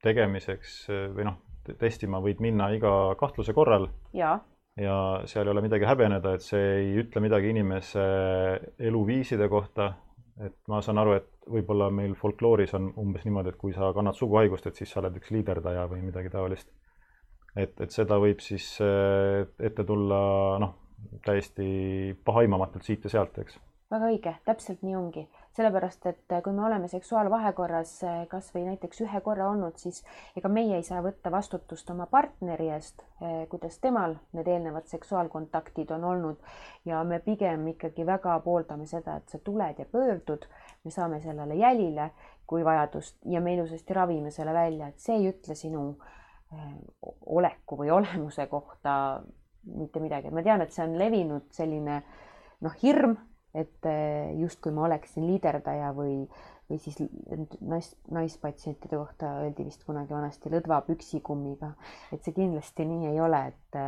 [0.02, 0.76] tegemiseks
[1.16, 1.40] või noh,
[1.80, 3.88] testima võid minna iga kahtluse korral.
[4.12, 4.38] ja
[4.80, 4.96] ja
[5.28, 8.04] seal ei ole midagi häbeneda, et see ei ütle midagi inimese
[8.78, 9.92] eluviiside kohta,
[10.40, 14.18] et ma saan aru, et võib-olla meil folklooris on umbes niimoodi, et kui sa kannad
[14.18, 16.70] suguhaigust, et siis sa oled üks liiderdaja või midagi taolist.
[17.56, 20.20] et, et seda võib siis äh, ette tulla
[20.62, 20.76] noh,
[21.24, 23.58] täiesti pahaimamatult siit ja sealt, eks.
[23.90, 25.24] väga õige, täpselt nii ongi,
[25.56, 27.94] sellepärast et kui me oleme seksuaalvahekorras
[28.30, 30.02] kasvõi näiteks ühe korra olnud, siis
[30.38, 33.02] ega meie ei saa võtta vastutust oma partneri eest,
[33.50, 36.52] kuidas temal need eelnevad seksuaalkontaktid on olnud
[36.88, 40.46] ja me pigem ikkagi väga pooldame seda, et sa tuled ja pöördud,
[40.84, 42.10] me saame sellele jälile,
[42.46, 45.84] kui vajadust ja me ilusasti ravime selle välja, et see ei ütle sinu
[47.30, 48.92] oleku või olemuse kohta
[49.70, 52.00] mitte midagi, ma tean, et see on levinud selline
[52.64, 53.14] noh, hirm
[53.54, 56.22] et eh, justkui ma oleksin liiderdaja või,
[56.70, 56.98] või siis
[57.60, 61.72] nais, naispatsientide kohta öeldi vist kunagi vanasti lõdva püksikummiga,
[62.14, 63.82] et see kindlasti nii ei ole, et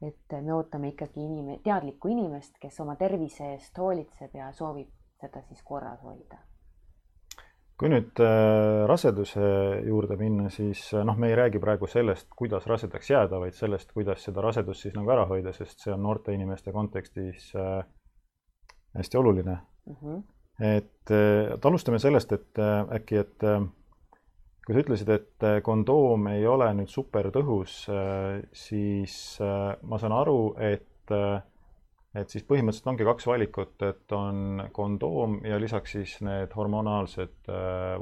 [0.00, 4.88] et me ootame ikkagi inim-, teadlikku inimest, kes oma tervise eest hoolitseb ja soovib
[5.20, 6.38] seda siis korras hoida.
[7.80, 9.46] kui nüüd äh, raseduse
[9.86, 13.94] juurde minna, siis äh, noh, me ei räägi praegu sellest, kuidas rasedaks jääda, vaid sellest,
[13.96, 17.78] kuidas seda rasedust siis nagu ära hoida, sest see on noorte inimeste kontekstis äh,
[18.98, 19.96] hästi oluline mm.
[19.96, 20.22] -hmm.
[20.74, 21.14] et,
[21.54, 22.60] et alustame sellest, et
[22.98, 23.48] äkki, et
[24.66, 27.86] kui sa ütlesid, et kondoom ei ole nüüd super tõhus,
[28.52, 31.16] siis ma saan aru, et,
[32.14, 37.52] et siis põhimõtteliselt ongi kaks valikut, et on kondoom ja lisaks siis need hormonaalsed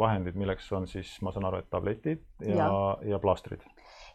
[0.01, 2.71] vahendid, milleks on siis, ma saan aru, et tabletid ja, ja,
[3.15, 3.67] ja plaastrid.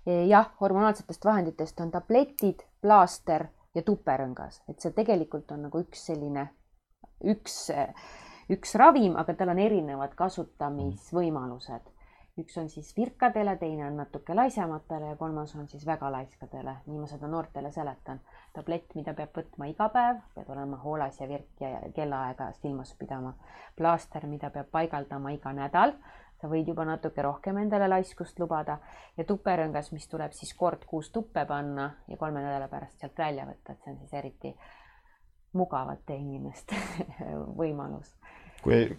[0.06, 6.49] jah, hormonaalsetest vahenditest on tabletid, plaaster ja tuperõngas, et see tegelikult on nagu üks selline
[7.23, 7.58] üks,
[8.51, 11.89] üks ravim, aga tal on erinevad kasutamisvõimalused.
[12.39, 17.00] Üks on siis virkadele, teine on natuke laisematele ja kolmas on siis väga laiskadele, nii
[17.00, 18.22] ma seda noortele seletan.
[18.54, 23.34] tablett, mida peab võtma iga päev, pead olema hoolas ja virk ja kellaaega silmas pidama.
[23.78, 25.93] plaaster, mida peab paigaldama iga nädal
[26.43, 28.80] sa võid juba natuke rohkem endale laiskust lubada
[29.17, 33.46] ja tuperõngas, mis tuleb siis kord kuus tuppe panna ja kolme nädala pärast sealt välja
[33.48, 34.52] võtta, et see on siis eriti
[35.54, 36.76] mugavate inimeste
[37.62, 38.12] võimalus.
[38.63, 38.89] kui,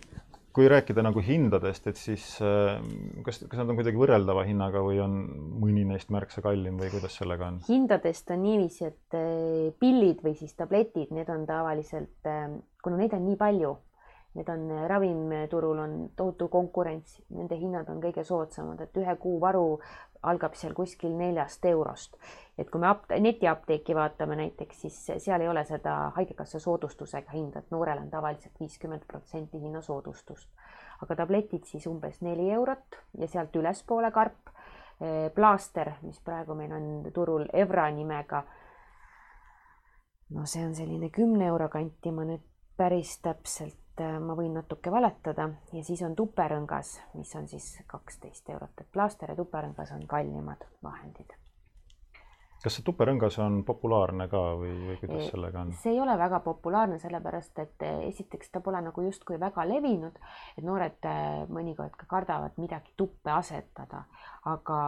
[0.55, 2.79] kui rääkida nagu hindadest, et siis äh,
[3.27, 5.17] kas, kas nad on kuidagi võrreldava hinnaga või on
[5.63, 7.59] mõni neist märksa kallim või kuidas sellega on?
[7.67, 12.47] hindadest on niiviisi, et äh, pillid või siis tabletid, need on tavaliselt, äh,
[12.85, 13.75] kuna neid on nii palju,
[14.35, 19.79] need on ravimturul on tohutu konkurents, nende hinnad on kõige soodsamad, et ühe kuu varu
[20.25, 22.17] algab seal kuskil neljast eurost.
[22.59, 27.59] et kui me apt-, netiapteeki vaatame näiteks, siis seal ei ole seda Haigekassa soodustusega hinda,
[27.59, 30.51] et noorel on tavaliselt viiskümmend protsenti hinnasoodustust.
[31.03, 34.51] aga tabletid siis umbes neli eurot ja sealt ülespoole karp.
[35.35, 38.43] plaaster, mis praegu meil on turul Evra nimega.
[40.31, 42.43] no see on selline kümne euro kanti, ma nüüd
[42.77, 47.79] päris täpselt et äh, ma võin natuke valetada ja siis on tuperõngas, mis on siis
[47.87, 51.37] kaksteist eurot, et plaaster ja tuperõngas on kallimad vahendid.
[52.65, 55.73] kas see tuperõngas on populaarne ka või, või kuidas sellega on?
[55.79, 60.19] see ei ole väga populaarne, sellepärast et äh, esiteks ta pole nagu justkui väga levinud,
[60.59, 64.05] et noored äh, mõnikord ka kardavad midagi tuppe asetada,
[64.51, 64.79] aga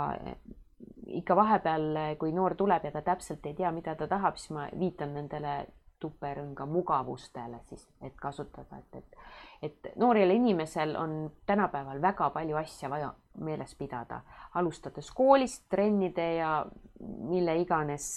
[1.06, 4.66] ikka vahepeal, kui noor tuleb ja ta täpselt ei tea, mida ta tahab, siis ma
[4.74, 5.60] viitan nendele
[6.00, 9.16] tuperõnga mugavustele siis, et kasutada, et, et,
[9.62, 11.14] et noorel inimesel on
[11.46, 14.20] tänapäeval väga palju asja vaja meeles pidada,
[14.54, 16.50] alustades koolist, trennide ja
[17.00, 18.08] mille iganes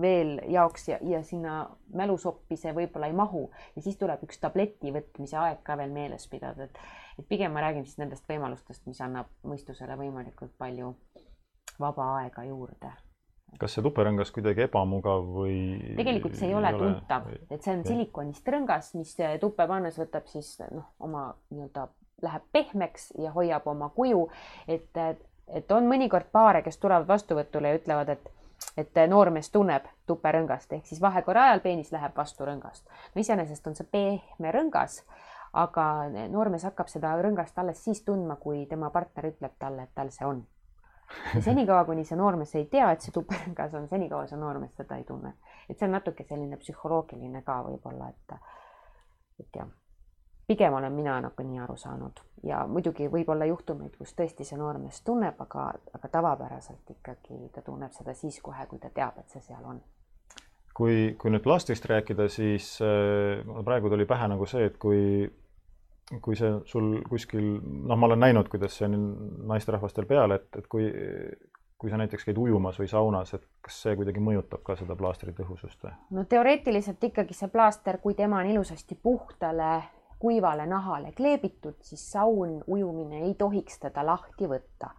[0.00, 1.62] veel jaoks ja, ja sinna
[1.94, 3.46] mälusoppi see võib-olla ei mahu.
[3.76, 6.78] Ja siis tuleb üks tableti võtmise aeg ka veel meeles pidada, et,
[7.18, 10.94] et pigem ma räägin siis nendest võimalustest, mis annab mõistusele võimalikult palju
[11.80, 12.94] vaba aega juurde
[13.60, 15.58] kas see tuperõngas kuidagi ebamugav või?
[15.98, 19.98] tegelikult see ei ole, ei ole tuntav, et see on silikonist rõngas, mis tuppe pannes
[20.00, 21.86] võtab siis noh, oma nii-öelda
[22.24, 24.26] läheb pehmeks ja hoiab oma kuju,
[24.68, 25.00] et,
[25.48, 28.32] et on mõnikord paare, kes tulevad vastuvõtule ja ütlevad, et
[28.80, 32.84] et noormees tunneb tuperõngast ehk siis vahekorra ajal peenis läheb vastu rõngast.
[33.14, 35.02] no iseenesest on see pehme rõngas,
[35.52, 35.86] aga
[36.32, 40.28] noormees hakkab seda rõngast alles siis tundma, kui tema partner ütleb talle, et tal see
[40.28, 40.44] on
[41.34, 44.98] ja senikaua, kuni see noormees ei tea, et see tuperõngas on, senikaua see noormees seda
[45.00, 45.34] ei tunne.
[45.68, 48.38] et see on natuke selline psühholoogiline ka võib-olla, et,
[49.40, 49.68] et jah,
[50.46, 52.22] pigem olen mina nagu nii aru saanud.
[52.46, 57.62] Ja muidugi võib olla juhtumeid, kus tõesti see noormees tunneb, aga, aga tavapäraselt ikkagi ta
[57.66, 59.80] tunneb seda siis kohe, kui ta teab, et see seal on.
[60.76, 65.24] Kui, kui nüüd lastest rääkida, siis äh, praegu tuli pähe nagu see, et kui
[66.22, 69.06] kui see sul kuskil, noh, ma olen näinud, kuidas see on
[69.50, 70.86] naisterahvastel peal, et, et kui,
[71.78, 75.34] kui sa näiteks käid ujumas või saunas, et kas see kuidagi mõjutab ka seda plaastri
[75.36, 75.96] tõhusust või?
[76.14, 79.72] no teoreetiliselt ikkagi see plaaster, kui tema on ilusasti puhtale
[80.22, 84.94] kuivale nahale kleebitud, siis saun, ujumine ei tohiks teda lahti võtta.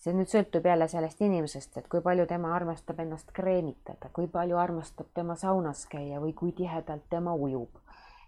[0.00, 4.56] see nüüd sõltub jälle sellest inimesest, et kui palju tema armastab ennast kreemitada, kui palju
[4.56, 7.76] armastab tema saunas käia või kui tihedalt tema ujub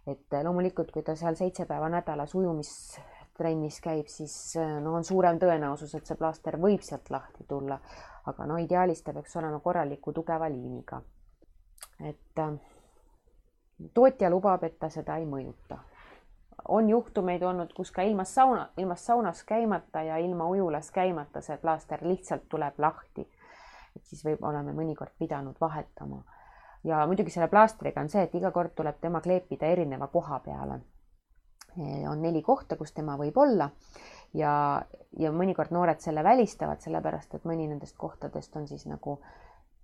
[0.07, 4.35] et loomulikult, kui ta seal seitse päeva nädalas ujumistrennis käib, siis
[4.83, 7.81] no on suurem tõenäosus, et see plaaster võib sealt lahti tulla.
[8.27, 11.03] aga no ideaalis ta peaks olema korraliku tugeva liiniga.
[12.01, 12.53] et äh,
[13.95, 15.79] tootja lubab, et ta seda ei mõjuta
[16.69, 21.57] on juhtumeid olnud, kus ka ilma sauna, ilma saunas käimata ja ilma ujulas käimata see
[21.57, 23.29] plaaster lihtsalt tuleb lahti.
[23.97, 26.23] et siis võib, oleme mõnikord pidanud vahetama.
[26.85, 30.81] Ja muidugi selle plaastriga on see, et iga kord tuleb tema kleepida erineva koha peale.
[32.09, 33.71] on neli kohta, kus tema võib olla
[34.35, 34.83] ja,
[35.19, 39.21] ja mõnikord noored selle välistavad, sellepärast et mõni nendest kohtadest on siis nagu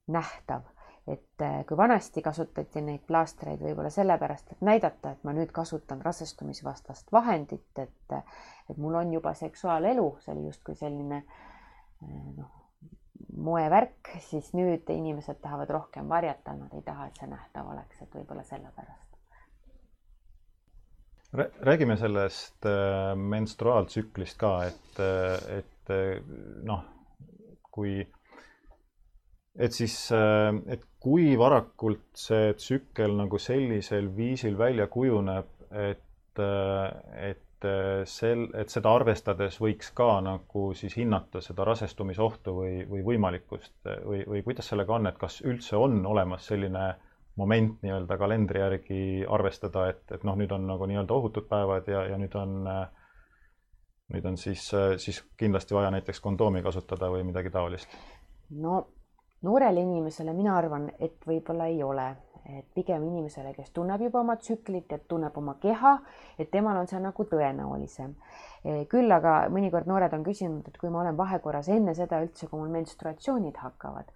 [0.09, 0.67] nähtav
[1.09, 6.03] et äh, kui vanasti kasutati neid plaastreid võib-olla sellepärast, et näidata, et ma nüüd kasutan
[6.05, 8.17] rasestumisvastast vahendit, et,
[8.69, 12.58] et mul on juba seksuaalelu, see oli justkui selline äh, noh,
[13.39, 18.19] moevärk, siis nüüd inimesed tahavad rohkem varjata, nad ei taha, et see nähtav oleks, et
[18.19, 19.05] võib-olla sellepärast.
[21.61, 25.01] räägime sellest äh, menstruaaltsüklist ka, et,
[25.59, 25.91] et
[26.65, 26.87] noh,
[27.71, 28.01] kui
[29.59, 37.35] et siis, äh, et kui varakult see tsükkel nagu sellisel viisil välja kujuneb, et, äh,
[37.59, 43.03] et äh, sel, et seda arvestades võiks ka nagu siis hinnata seda rasestumisohtu või, või
[43.03, 46.95] võimalikkust või, või kuidas sellega on, et kas üldse on olemas selline
[47.39, 52.05] moment nii-öelda kalendri järgi arvestada, et, et noh, nüüd on nagu nii-öelda ohutud päevad ja,
[52.11, 52.55] ja nüüd on,
[54.15, 54.65] nüüd on siis,
[54.99, 57.95] siis kindlasti vaja näiteks kondoomi kasutada või midagi taolist?
[58.51, 58.81] no
[59.43, 62.09] noorele inimesele mina arvan, et võib-olla ei ole,
[62.49, 65.99] et pigem inimesele, kes tunneb juba oma tsüklit, et tunneb oma keha,
[66.39, 68.15] et temal on see nagu tõenäolisem.
[68.91, 72.59] küll aga mõnikord noored on küsinud, et kui ma olen vahekorras enne seda üldse, kui
[72.59, 74.11] mul menstruatsioonid hakkavad,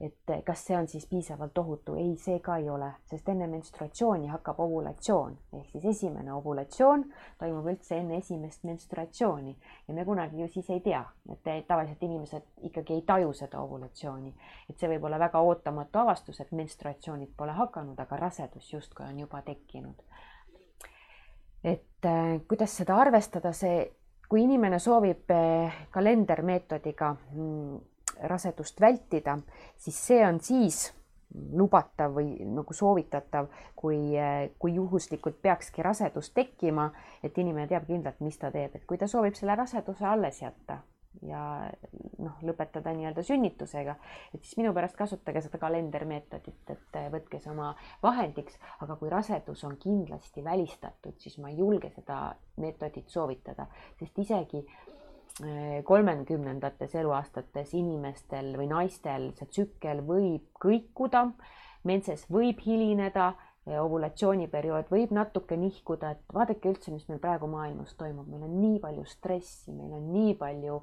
[0.00, 1.94] et kas see on siis piisavalt ohutu?
[1.94, 7.04] ei, see ka ei ole, sest enne menstruatsiooni hakkab ovulatsioon ehk siis esimene ovulatsioon
[7.40, 9.56] toimub üldse enne esimest menstruatsiooni
[9.88, 11.00] ja me kunagi ju siis ei tea,
[11.32, 14.34] et tavaliselt inimesed ikkagi ei taju seda ovulatsiooni.
[14.70, 19.18] et see võib olla väga ootamatu avastus, et menstruatsioonid pole hakanud, aga rasedus justkui on
[19.24, 20.04] juba tekkinud.
[21.64, 23.92] et äh, kuidas seda arvestada, see,
[24.28, 25.30] kui inimene soovib
[25.90, 27.76] kalendermeetodiga mm,
[28.22, 29.38] rasedust vältida,
[29.76, 30.86] siis see on siis
[31.52, 34.16] lubatav või nagu soovitatav, kui,
[34.58, 36.90] kui juhuslikult peakski rasedus tekkima,
[37.22, 40.80] et inimene teab kindlalt, mis ta teeb, et kui ta soovib selle raseduse alles jätta
[41.24, 41.40] ja
[42.20, 43.96] noh, lõpetada nii-öelda sünnitusega,
[44.34, 49.64] et siis minu pärast kasutage seda kalendermeetodit, et võtke see oma vahendiks, aga kui rasedus
[49.68, 53.68] on kindlasti välistatud, siis ma ei julge seda meetodit soovitada,
[54.00, 54.62] sest isegi
[55.84, 61.26] kolmekümnendates eluaastates inimestel või naistel see tsükkel võib kõikuda,
[61.84, 63.34] menses võib hilineda,
[63.66, 68.78] ovulatsiooniperiood võib natuke nihkuda, et vaadake üldse, mis meil praegu maailmas toimub, meil on nii
[68.82, 70.78] palju stressi, meil on nii palju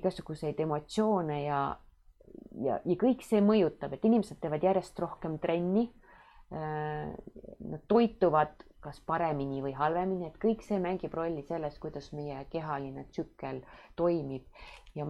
[0.00, 1.60] igasuguseid emotsioone ja,
[2.62, 5.88] ja, ja kõik see mõjutab, et inimesed teevad järjest rohkem trenni.
[6.50, 13.04] Nad toituvad kas paremini või halvemini, et kõik see mängib rolli selles, kuidas meie kehaline
[13.10, 13.60] tsükkel
[13.96, 14.46] toimib
[14.94, 15.06] ja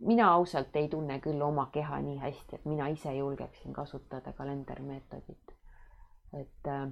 [0.00, 5.56] mina ausalt ei tunne küll oma keha nii hästi, et mina ise julgeksin kasutada kalendermeetodit.
[6.32, 6.88] et, äh,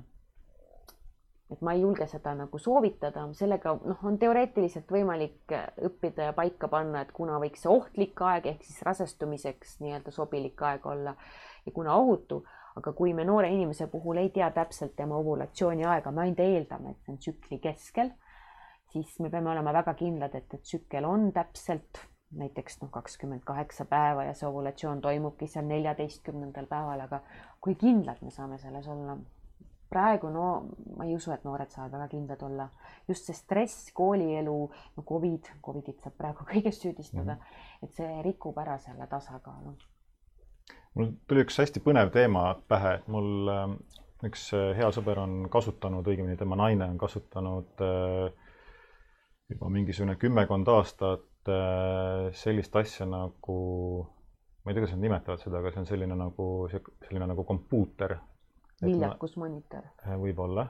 [1.51, 5.55] et ma ei julge seda nagu soovitada, sellega noh, on teoreetiliselt võimalik
[5.87, 10.63] õppida ja paika panna, et kuna võiks see ohtlik aeg ehk siis rasestumiseks nii-öelda sobilik
[10.63, 11.15] aeg olla
[11.67, 12.43] ja kuna ohutu
[12.79, 16.95] aga kui me noore inimese puhul ei tea täpselt tema ovulatsiooni aega, me ainult eeldame,
[16.95, 18.13] et see on tsükli keskel,
[18.93, 22.05] siis me peame olema väga kindlad, et, et tsükkel on täpselt
[22.39, 27.23] näiteks noh, kakskümmend kaheksa päeva ja see ovulatsioon toimubki seal neljateistkümnendal päeval, aga
[27.65, 29.19] kui kindlad me saame selles olla?
[29.89, 30.47] praegu no
[30.99, 32.69] ma ei usu, et noored saavad väga kindlad olla.
[33.09, 34.57] just see stress, koolielu,
[34.97, 37.87] no Covid, Covidit saab praegu kõiges süüdistada mm, -hmm.
[37.89, 39.73] et see rikub ära selle tasakaalu
[40.99, 43.79] mul tuli üks hästi põnev teema pähe, et mul ähm,
[44.27, 48.55] üks äh, hea sõber on kasutanud, õigemini tema naine on kasutanud äh,
[49.53, 53.61] juba mingisugune kümmekond aastat äh, sellist asja nagu,
[54.65, 58.19] ma ei tea, kuidas nad nimetavad seda, aga see on selline nagu, selline nagu kompuuter.
[58.83, 59.87] viljakusmonitor.
[60.19, 60.69] võib-olla.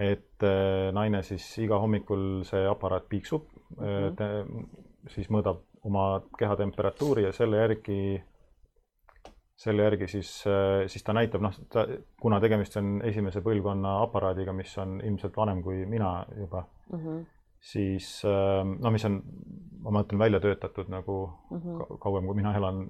[0.00, 0.44] et
[0.94, 4.68] naine siis iga hommikul see aparaat piiksub mm, -hmm.
[5.10, 7.98] siis mõõdab oma keha temperatuuri ja selle järgi
[9.60, 11.84] selle järgi siis, äh, siis ta näitab, noh, ta,
[12.20, 17.22] kuna tegemist on esimese põlvkonna aparaadiga, mis on ilmselt vanem kui mina juba mm, -hmm.
[17.72, 19.20] siis äh, noh, mis on,
[19.84, 21.16] ma mõtlen, välja töötatud nagu
[21.50, 21.98] mm -hmm.
[22.00, 22.86] kauem, kui mina elan,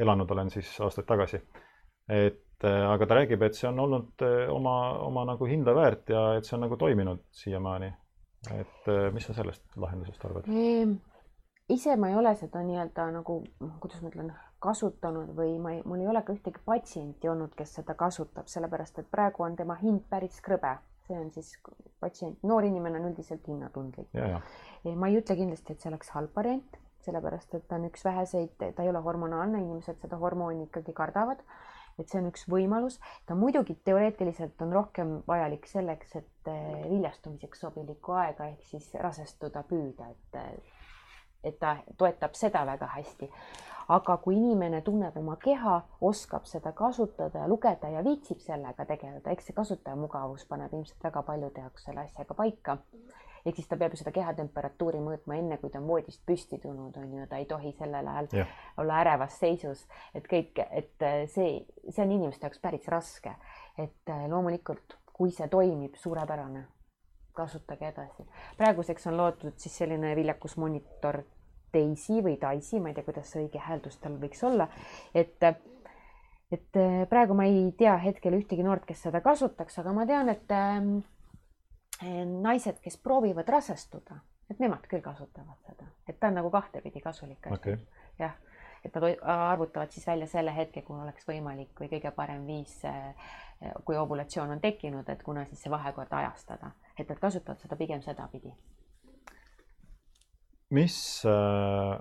[0.00, 1.42] elanud olen siis aastaid tagasi.
[2.08, 6.44] et aga ta räägib, et see on olnud oma, oma nagu hinda väärt ja et
[6.44, 7.92] see on nagu toiminud siiamaani.
[8.58, 10.98] et mis sa sellest lahendusest arvad ehm,?
[11.70, 13.40] Ise ma ei ole seda nii-öelda nagu,
[13.80, 17.78] kuidas ma ütlen, kasutanud või ma ei, mul ei ole ka ühtegi patsienti olnud, kes
[17.80, 20.76] seda kasutab, sellepärast et praegu on tema hind päris krõbe
[21.10, 21.56] see on siis
[22.00, 24.12] patsient, noor inimene on üldiselt hinnatundlik.
[24.94, 28.54] ma ei ütle kindlasti, et see oleks halb variant, sellepärast et ta on üks väheseid,
[28.60, 31.42] ta ei ole hormonaalne, inimesed seda hormooni ikkagi kardavad.
[31.98, 32.94] et see on üks võimalus,
[33.28, 39.60] ta muidugi teoreetiliselt on rohkem vajalik selleks, et eh, viljastumiseks sobilikku aega ehk siis rasestuda
[39.68, 40.38] püüda, et
[41.44, 43.30] et ta toetab seda väga hästi
[43.90, 49.32] aga kui inimene tunneb oma keha, oskab seda kasutada ja lugeda ja viitsib sellega tegeleda,
[49.32, 52.78] eks see kasutajamugavus paneb ilmselt väga paljude jaoks selle asjaga paika.
[53.40, 56.96] ehk siis ta peab ju seda kehatemperatuuri mõõtma enne, kui ta on voodist püsti tulnud,
[57.00, 58.44] on ju, ta ei tohi sellel ajal ja.
[58.78, 61.54] olla ärevas seisus, et kõik, et see,
[61.88, 63.32] see on inimeste jaoks päris raske.
[63.78, 66.66] et loomulikult, kui see toimib, suurepärane
[67.36, 68.26] kasutage edasi.
[68.58, 71.22] praeguseks on loodud siis selline viljakusmonitor
[71.74, 74.68] Daisy või Daisy, ma ei tea, kuidas see õige hääldus tal võiks olla,
[75.14, 75.38] et
[76.50, 80.32] et äh, praegu ma ei tea hetkel ühtegi noort, kes seda kasutaks, aga ma tean,
[80.32, 80.82] et äh,
[82.26, 84.18] naised, kes proovivad rasestuda,
[84.50, 87.54] et nemad küll kasutavad seda, et ta on nagu kahtepidi kasulik asi.
[87.54, 87.76] Okay..
[88.18, 88.34] jah,
[88.84, 93.30] et nad arvutavad siis välja selle hetke, kui oleks võimalik või kõige parem viis, äh,
[93.84, 98.02] kui ovulatsioon on tekkinud, et kuna siis see vahekord ajastada, et nad kasutavad seda pigem
[98.04, 98.54] sedapidi
[100.70, 101.98] mis, äh,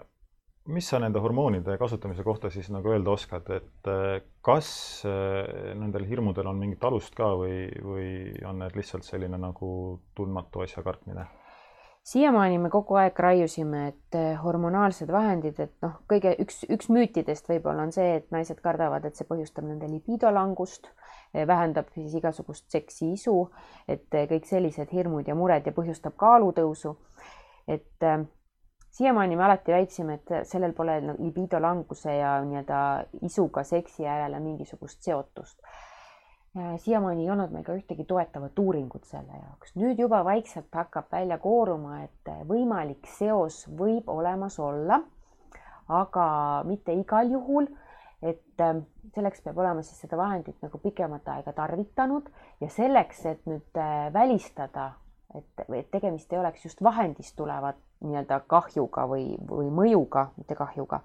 [0.65, 4.69] mis sa nende hormoonide kasutamise kohta siis nagu öelda oskad, et äh, kas
[5.07, 8.07] äh, nendel hirmudel on mingit alust ka või, või
[8.47, 11.27] on need lihtsalt selline nagu tundmatu asja kartmine?
[12.09, 17.83] siiamaani me kogu aeg raiusime, et hormonaalsed vahendid, et noh, kõige üks, üks müütidest võib-olla
[17.85, 20.89] on see, et naised kardavad, et see põhjustab nende libido langust,
[21.33, 23.35] vähendab siis igasugust seksiisu,
[23.87, 26.95] et kõik sellised hirmud ja mured ja põhjustab kaalutõusu.
[27.67, 28.01] et
[28.91, 32.79] siiamaani me alati väitsime, et sellel pole libido languse ja nii-öelda
[33.25, 35.59] isuga seksi järele mingisugust seotust.
[36.77, 39.75] siiamaani ei olnud meil ka ühtegi toetavat uuringut selle jaoks.
[39.75, 45.01] nüüd juba vaikselt hakkab välja kooruma, et võimalik seos võib olemas olla,
[45.87, 46.25] aga
[46.65, 47.69] mitte igal juhul
[48.21, 48.63] et
[49.15, 52.27] selleks peab olema siis seda vahendit nagu pikemat aega tarvitanud
[52.61, 53.79] ja selleks, et nüüd
[54.13, 54.91] välistada,
[55.35, 61.01] et, et tegemist ei oleks just vahendist tulevat nii-öelda kahjuga või, või mõjuga, mitte kahjuga,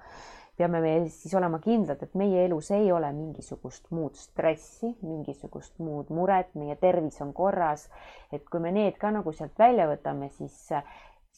[0.57, 6.13] peame me siis olema kindlad, et meie elus ei ole mingisugust muud stressi, mingisugust muud
[6.15, 7.89] muret, meie tervis on korras.
[8.33, 10.71] et kui me need ka nagu sealt välja võtame, siis,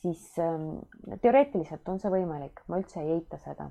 [0.03, 0.77] siis ähm,
[1.22, 3.70] teoreetiliselt on see võimalik, ma üldse ei eita seda.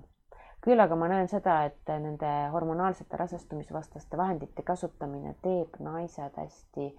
[0.65, 6.91] Küll aga ma näen seda, et nende hormonaalsete rasestumisvastaste vahendite kasutamine teeb naised hästi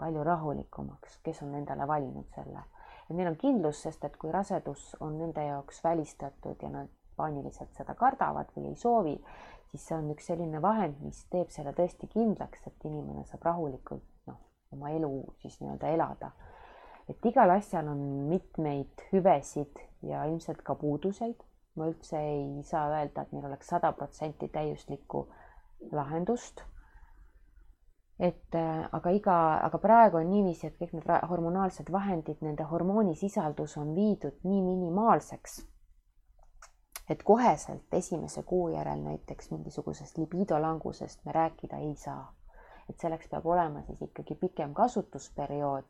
[0.00, 2.64] palju rahulikumaks, kes on endale valinud selle
[3.10, 7.74] et neil on kindlus, sest et kui rasedus on nende jaoks välistatud ja nad paaniliselt
[7.74, 9.16] seda kardavad või ei soovi,
[9.70, 14.06] siis see on üks selline vahend, mis teeb selle tõesti kindlaks, et inimene saab rahulikult
[14.30, 14.38] noh,
[14.76, 15.10] oma elu
[15.42, 16.30] siis nii-öelda elada.
[17.10, 21.42] et igal asjal on mitmeid hüvesid ja ilmselt ka puuduseid.
[21.76, 25.26] Ma üldse ei saa öelda, et meil oleks sada protsenti täiuslikku
[25.92, 26.64] lahendust
[28.20, 33.78] et äh, aga iga, aga praegu on niiviisi, et kõik need hormonaalsed vahendid, nende hormoonisisaldus
[33.80, 35.54] on viidud nii minimaalseks,
[37.10, 42.34] et koheselt esimese kuu järel näiteks mingisugusest libido langusest me rääkida ei saa.
[42.90, 45.84] et selleks peab olema siis ikkagi pikem kasutusperiood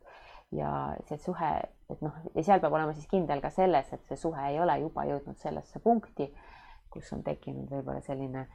[0.51, 0.71] ja
[1.07, 1.51] see suhe,
[1.89, 4.79] et noh, ja seal peab olema siis kindel ka selles, et see suhe ei ole
[4.81, 6.27] juba jõudnud sellesse punkti,
[6.91, 8.47] kus on tekkinud võib-olla selline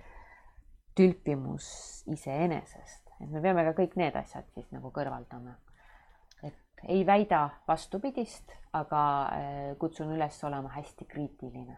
[0.96, 1.68] tülpimus
[2.12, 5.56] iseenesest et me peame ka kõik need asjad siis nagu kõrvaldama.
[6.44, 11.76] et ei väida vastupidist, aga äh, kutsun üles olema hästi kriitiline.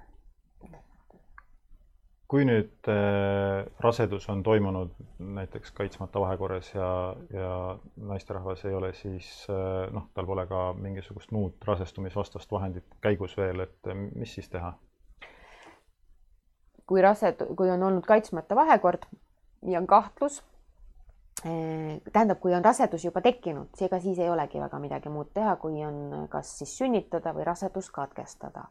[2.28, 6.90] Kui nüüd äh, rasedus on toimunud näiteks kaitsmata vahekorras ja,
[7.32, 7.52] ja
[7.96, 13.64] naisterahvas ei ole, siis äh, noh, tal pole ka mingisugust muud rasestumisvastast vahendit käigus veel,
[13.64, 14.74] et mis siis teha?
[16.88, 19.02] kui rased, kui on olnud kaitsmata vahekord
[19.68, 20.38] ja on kahtlus
[21.46, 25.52] Äh, tähendab, kui on rasedus juba tekkinud, ega siis ei olegi väga midagi muud teha,
[25.62, 28.64] kui on kas siis sünnitada või rasedus katkestada.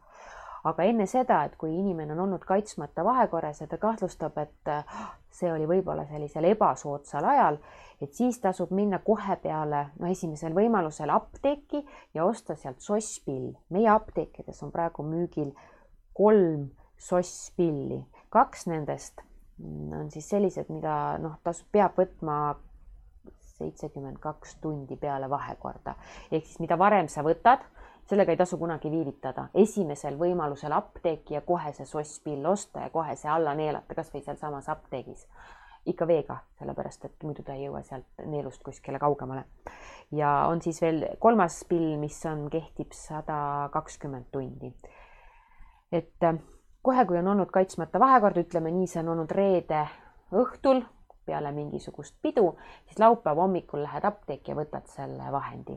[0.64, 5.12] Aga enne seda, et kui inimene on olnud kaitsmata vahekorras ja ta kahtlustab, et ah,
[5.30, 7.60] see oli võib-olla sellisel ebasoodsal ajal,
[8.02, 11.84] et siis tasub minna kohe peale, no esimesel võimalusel apteeki
[12.14, 13.52] ja osta sealt sosspill.
[13.70, 15.54] meie apteekides on praegu müügil
[16.14, 19.22] kolm sosspilli, kaks nendest
[19.58, 22.56] on siis sellised, mida noh, tasub, peab võtma
[23.58, 25.94] seitsekümmend kaks tundi peale vahekorda.
[26.30, 27.64] ehk siis mida varem sa võtad,
[28.08, 29.48] sellega ei tasu kunagi viivitada.
[29.54, 34.68] esimesel võimalusel apteeki ja kohe see sosspill osta ja kohe see alla neelata, kasvõi sealsamas
[34.68, 35.26] apteegis.
[35.86, 39.44] ikka veega, sellepärast et muidu ta ei jõua sealt neelust kuskile kaugemale.
[40.12, 44.72] ja on siis veel kolmas pill, mis on, kehtib sada kakskümmend tundi.
[45.92, 46.38] et äh,
[46.82, 49.86] kohe, kui on olnud kaitsmata vahekord, ütleme nii, see on olnud reede
[50.32, 50.82] õhtul
[51.26, 52.54] peale mingisugust pidu,
[52.86, 55.76] siis laupäeva hommikul lähed apteeki ja võtad selle vahendi.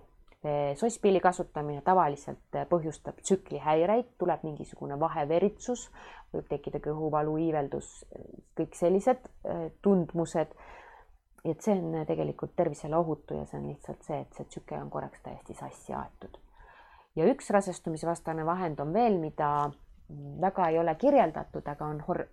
[0.75, 5.85] Sosspilli kasutamine tavaliselt põhjustab tsüklihäireid, tuleb mingisugune vaheveritsus,
[6.33, 7.89] võib tekkida kõhuvalu, iiveldus,
[8.57, 10.55] kõik sellised äh, tundmused.
[11.45, 14.89] et see on tegelikult tervisele ohutu ja see on lihtsalt see, et see tsüke on
[14.93, 16.37] korraks täiesti sassi aetud.
[17.15, 19.71] ja üks rasestumisvastane vahend on veel, mida
[20.41, 22.27] väga ei ole kirjeldatud, aga on hor-,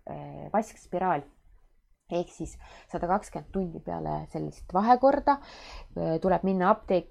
[0.52, 1.22] vaskspiraal
[2.10, 2.56] ehk siis
[2.92, 5.38] sada kakskümmend tundi peale sellist vahekorda
[6.22, 7.10] tuleb minna apteek,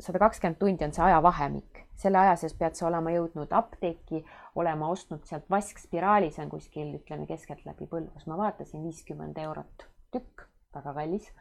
[0.00, 4.24] sada kakskümmend tundi on see ajavahemik, selle aja sees pead sa olema jõudnud apteeki,
[4.58, 10.48] olema ostnud sealt vaskspiraali, see on kuskil ütleme keskeltläbi Põlvas, ma vaatasin viiskümmend eurot tükk,
[10.74, 11.32] väga kallis.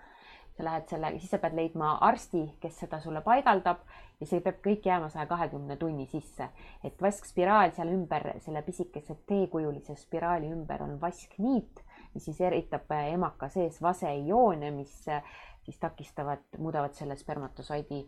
[0.53, 3.79] sa lähed selle, siis sa pead leidma arsti, kes seda sulle paigaldab
[4.19, 6.49] ja see peab kõik jääma saja kahekümne tunni sisse.
[6.83, 11.81] et vaskspiraal seal ümber, selle pisikese teekujulise spiraali ümber on vaskniit
[12.13, 15.23] mis siis eritab emaka sees vaseioone, mis äh,
[15.65, 18.03] siis takistavad, muudavad selle spermatosoidi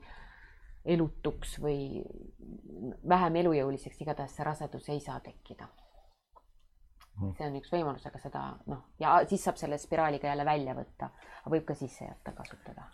[0.85, 2.03] elutuks või
[3.09, 5.67] vähem elujõuliseks, igatahes see rasedus ei saa tekkida.
[7.15, 7.31] Mhm.
[7.37, 11.09] see on üks võimalus, aga seda noh, ja siis saab selle spiraaliga jälle välja võtta,
[11.47, 12.89] võib ka sisse jätta kasutada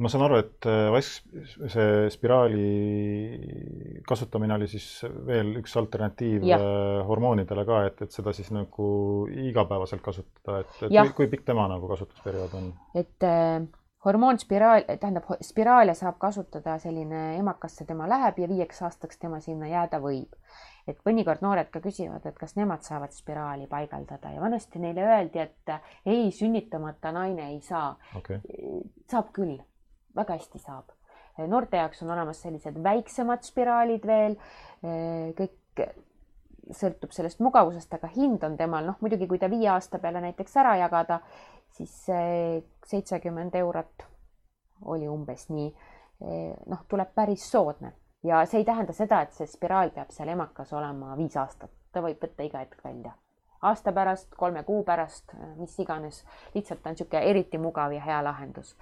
[0.00, 1.26] ma saan aru, et äh, vask,
[1.72, 4.86] see spiraali kasutamine oli siis
[5.26, 6.56] veel üks alternatiiv ja.
[6.56, 8.86] Äh, hormoonidele ka, et, et seda siis nagu
[9.28, 12.72] igapäevaselt kasutada, et, et kui, kui pikk tema nagu kasutusperiood on?
[12.96, 13.60] et äh,
[14.04, 20.00] hormoonspiraal, tähendab, spiraale saab kasutada selline emakasse tema läheb ja viieks aastaks tema sinna jääda
[20.02, 20.34] võib.
[20.88, 25.38] et mõnikord noored ka küsivad, et kas nemad saavad spiraali paigaldada ja vanasti neile öeldi,
[25.38, 25.70] et
[26.06, 27.94] ei, sünnitamata naine ei saa.
[28.18, 28.40] Okay..
[29.10, 29.60] saab küll.
[30.16, 30.90] Väga hästi saab.
[31.38, 34.34] noorte jaoks on olemas sellised väiksemad spiraalid veel,
[35.38, 35.86] kõik
[36.70, 40.56] sõltub sellest mugavusest, aga hind on temal, noh muidugi, kui ta viie aasta peale näiteks
[40.62, 41.20] ära jagada,
[41.72, 41.94] siis
[42.86, 44.06] seitsekümmend eurot
[44.84, 45.72] oli umbes nii.
[46.70, 47.92] noh, tuleb päris soodne
[48.22, 52.02] ja see ei tähenda seda, et see spiraal peab seal emakas olema viis aastat, ta
[52.04, 53.14] võib võtta iga hetk välja.
[53.62, 58.76] aasta pärast, kolme kuu pärast, mis iganes, lihtsalt on niisugune eriti mugav ja hea lahendus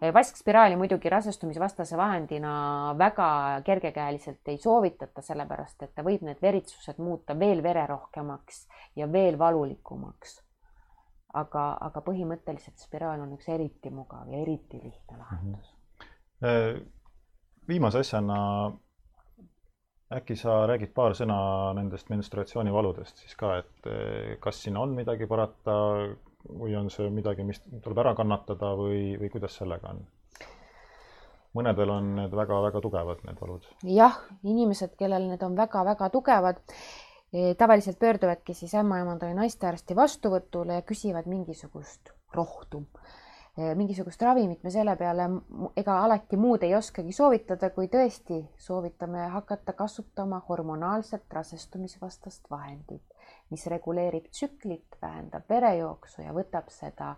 [0.00, 7.36] vaskspiraali muidugi rasestumisvastase vahendina väga kergekäeliselt ei soovitata, sellepärast et ta võib need veritsused muuta
[7.38, 8.62] veel vererohkemaks
[8.96, 10.40] ja veel valulikumaks.
[11.34, 15.74] Aga, aga põhimõtteliselt spiraal on üks eriti mugav ja eriti lihtne lahendus.
[16.40, 16.86] Mhm.
[17.68, 18.36] viimase asjana
[20.10, 23.90] äkki sa räägid paar sõna nendest menstruatsioonivaludest siis ka, et
[24.40, 25.76] kas siin on midagi parata,
[26.48, 30.02] või on see midagi, mis tuleb ära kannatada või, või kuidas sellega on?
[31.56, 33.64] mõnedel on need väga-väga tugevad, need valud.
[33.90, 36.60] jah, inimesed, kellel need on väga-väga tugevad,
[37.58, 42.84] tavaliselt pöörduvadki siis ämmaemanda või naistearsti vastuvõtule ja küsivad mingisugust rohtu
[43.76, 45.26] mingisugust ravimit me selle peale
[45.76, 53.02] ega alati muud ei oskagi soovitada, kui tõesti soovitame hakata kasutama hormonaalset rasestumisvastast vahendit
[53.50, 57.14] mis reguleerib tsüklit, vähendab verejooksu ja võtab seda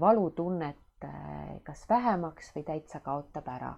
[0.00, 1.06] valutunnet
[1.66, 3.72] kas vähemaks või täitsa kaotab ära.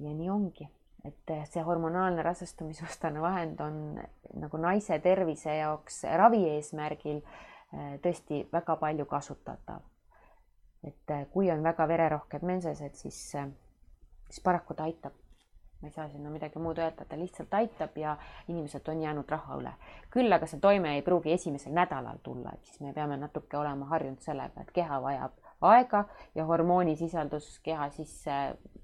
[0.00, 0.68] Ja nii ongi,
[1.04, 3.78] et see hormonaalne rasestumisvastane vahend on
[4.34, 7.22] nagu naise tervise jaoks ravi eesmärgil
[8.04, 9.80] tõesti väga palju kasutatav.
[10.84, 13.18] et kui on väga vererohked mensesed, siis,
[14.28, 15.12] siis paraku ta aitab
[15.80, 18.16] ma ei saa sinna midagi muud öelda, ta lihtsalt aitab ja
[18.48, 19.72] inimesed on jäänud raha üle.
[20.10, 23.86] küll aga see toime ei pruugi esimesel nädalal tulla, et siis me peame natuke olema
[23.86, 28.36] harjunud sellega, et keha vajab aega ja hormoonisisaldus keha sisse,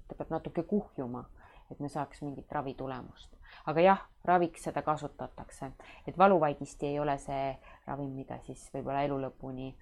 [0.07, 1.25] ta peab natuke kuhjuma,
[1.71, 3.33] et me saaks mingit ravitulemust.
[3.65, 5.71] aga jah, raviks seda kasutatakse,
[6.07, 7.57] et valuvaigisti ei ole see
[7.87, 9.73] ravim, mida siis võib-olla elu lõpuni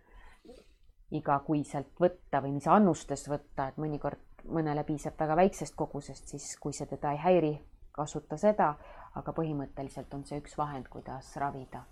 [1.12, 6.74] igakuiselt võtta või mis annustes võtta, et mõnikord mõnele piisab väga väiksest kogusest, siis kui
[6.74, 7.54] see teda ei häiri,
[7.96, 8.74] kasuta seda,
[9.16, 11.86] aga põhimõtteliselt on see üks vahend, kuidas ravida.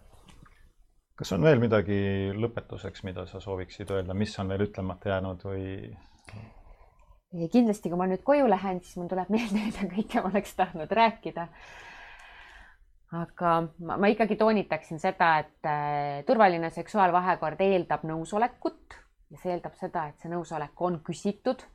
[1.15, 5.63] kas on veel midagi lõpetuseks, mida sa sooviksid öelda, mis on veel ütlemata jäänud või?
[7.33, 10.91] Kindlasti, kui ma nüüd koju lähen, siis mul tuleb meelde, mida kõike ma oleks tahtnud
[10.91, 11.47] rääkida.
[13.13, 13.49] aga
[13.85, 18.97] ma, ma ikkagi toonitaksin seda, et äh, turvaline seksuaalvahekord eeldab nõusolekut
[19.29, 21.65] ja see eeldab seda, et see nõusolek on küsitud.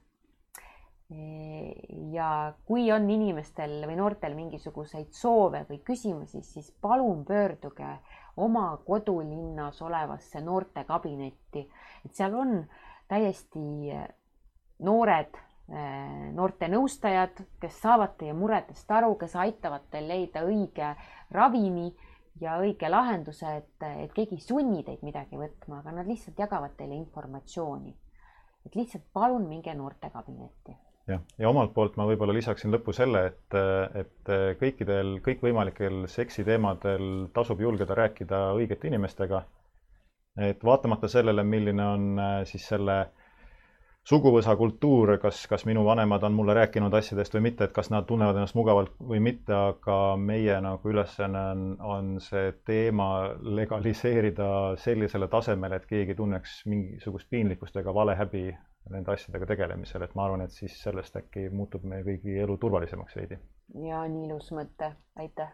[2.13, 7.95] ja kui on inimestel või noortel mingisuguseid soove või küsimusi, siis palun pöörduge
[8.37, 11.65] oma kodulinnas olevasse noortekabinetti,
[12.05, 12.53] et seal on
[13.09, 13.65] täiesti
[14.85, 20.95] noored noorte nõustajad, kes saavad teie muredest aru, kes aitavad teil leida õige
[21.35, 21.91] ravimi
[22.41, 26.77] ja õige lahenduse, et, et keegi ei sunni teid midagi võtma, aga nad lihtsalt jagavad
[26.79, 27.95] teile informatsiooni.
[28.67, 30.77] et lihtsalt palun minge noortekabinetti.
[31.09, 33.59] jah, ja omalt poolt ma võib-olla lisaksin lõppu selle, et,
[33.95, 39.45] et kõikidel kõikvõimalikel seksiteemadel tasub julgeda rääkida õigete inimestega.
[40.49, 43.03] et vaatamata sellele, milline on siis selle
[44.09, 48.07] suguvõsa kultuur, kas, kas minu vanemad on mulle rääkinud asjadest või mitte, et kas nad
[48.09, 53.09] tunnevad ennast mugavalt või mitte, aga meie nagu ülesanne on, on see teema
[53.59, 54.49] legaliseerida
[54.81, 58.47] sellisele tasemele, et keegi tunneks mingisugust piinlikkust ega valehäbi
[58.89, 63.17] nende asjadega tegelemisel, et ma arvan, et siis sellest äkki muutub meie kõigi elu turvalisemaks
[63.21, 63.39] veidi.
[63.85, 65.53] ja nii ilus mõte, aitäh.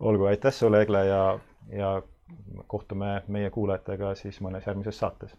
[0.00, 1.22] olgu, aitäh sulle, Egle ja,
[1.72, 1.94] ja
[2.66, 5.36] kohtume meie kuulajatega siis mõnes järgmises saates.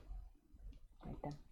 [1.06, 1.43] aitäh.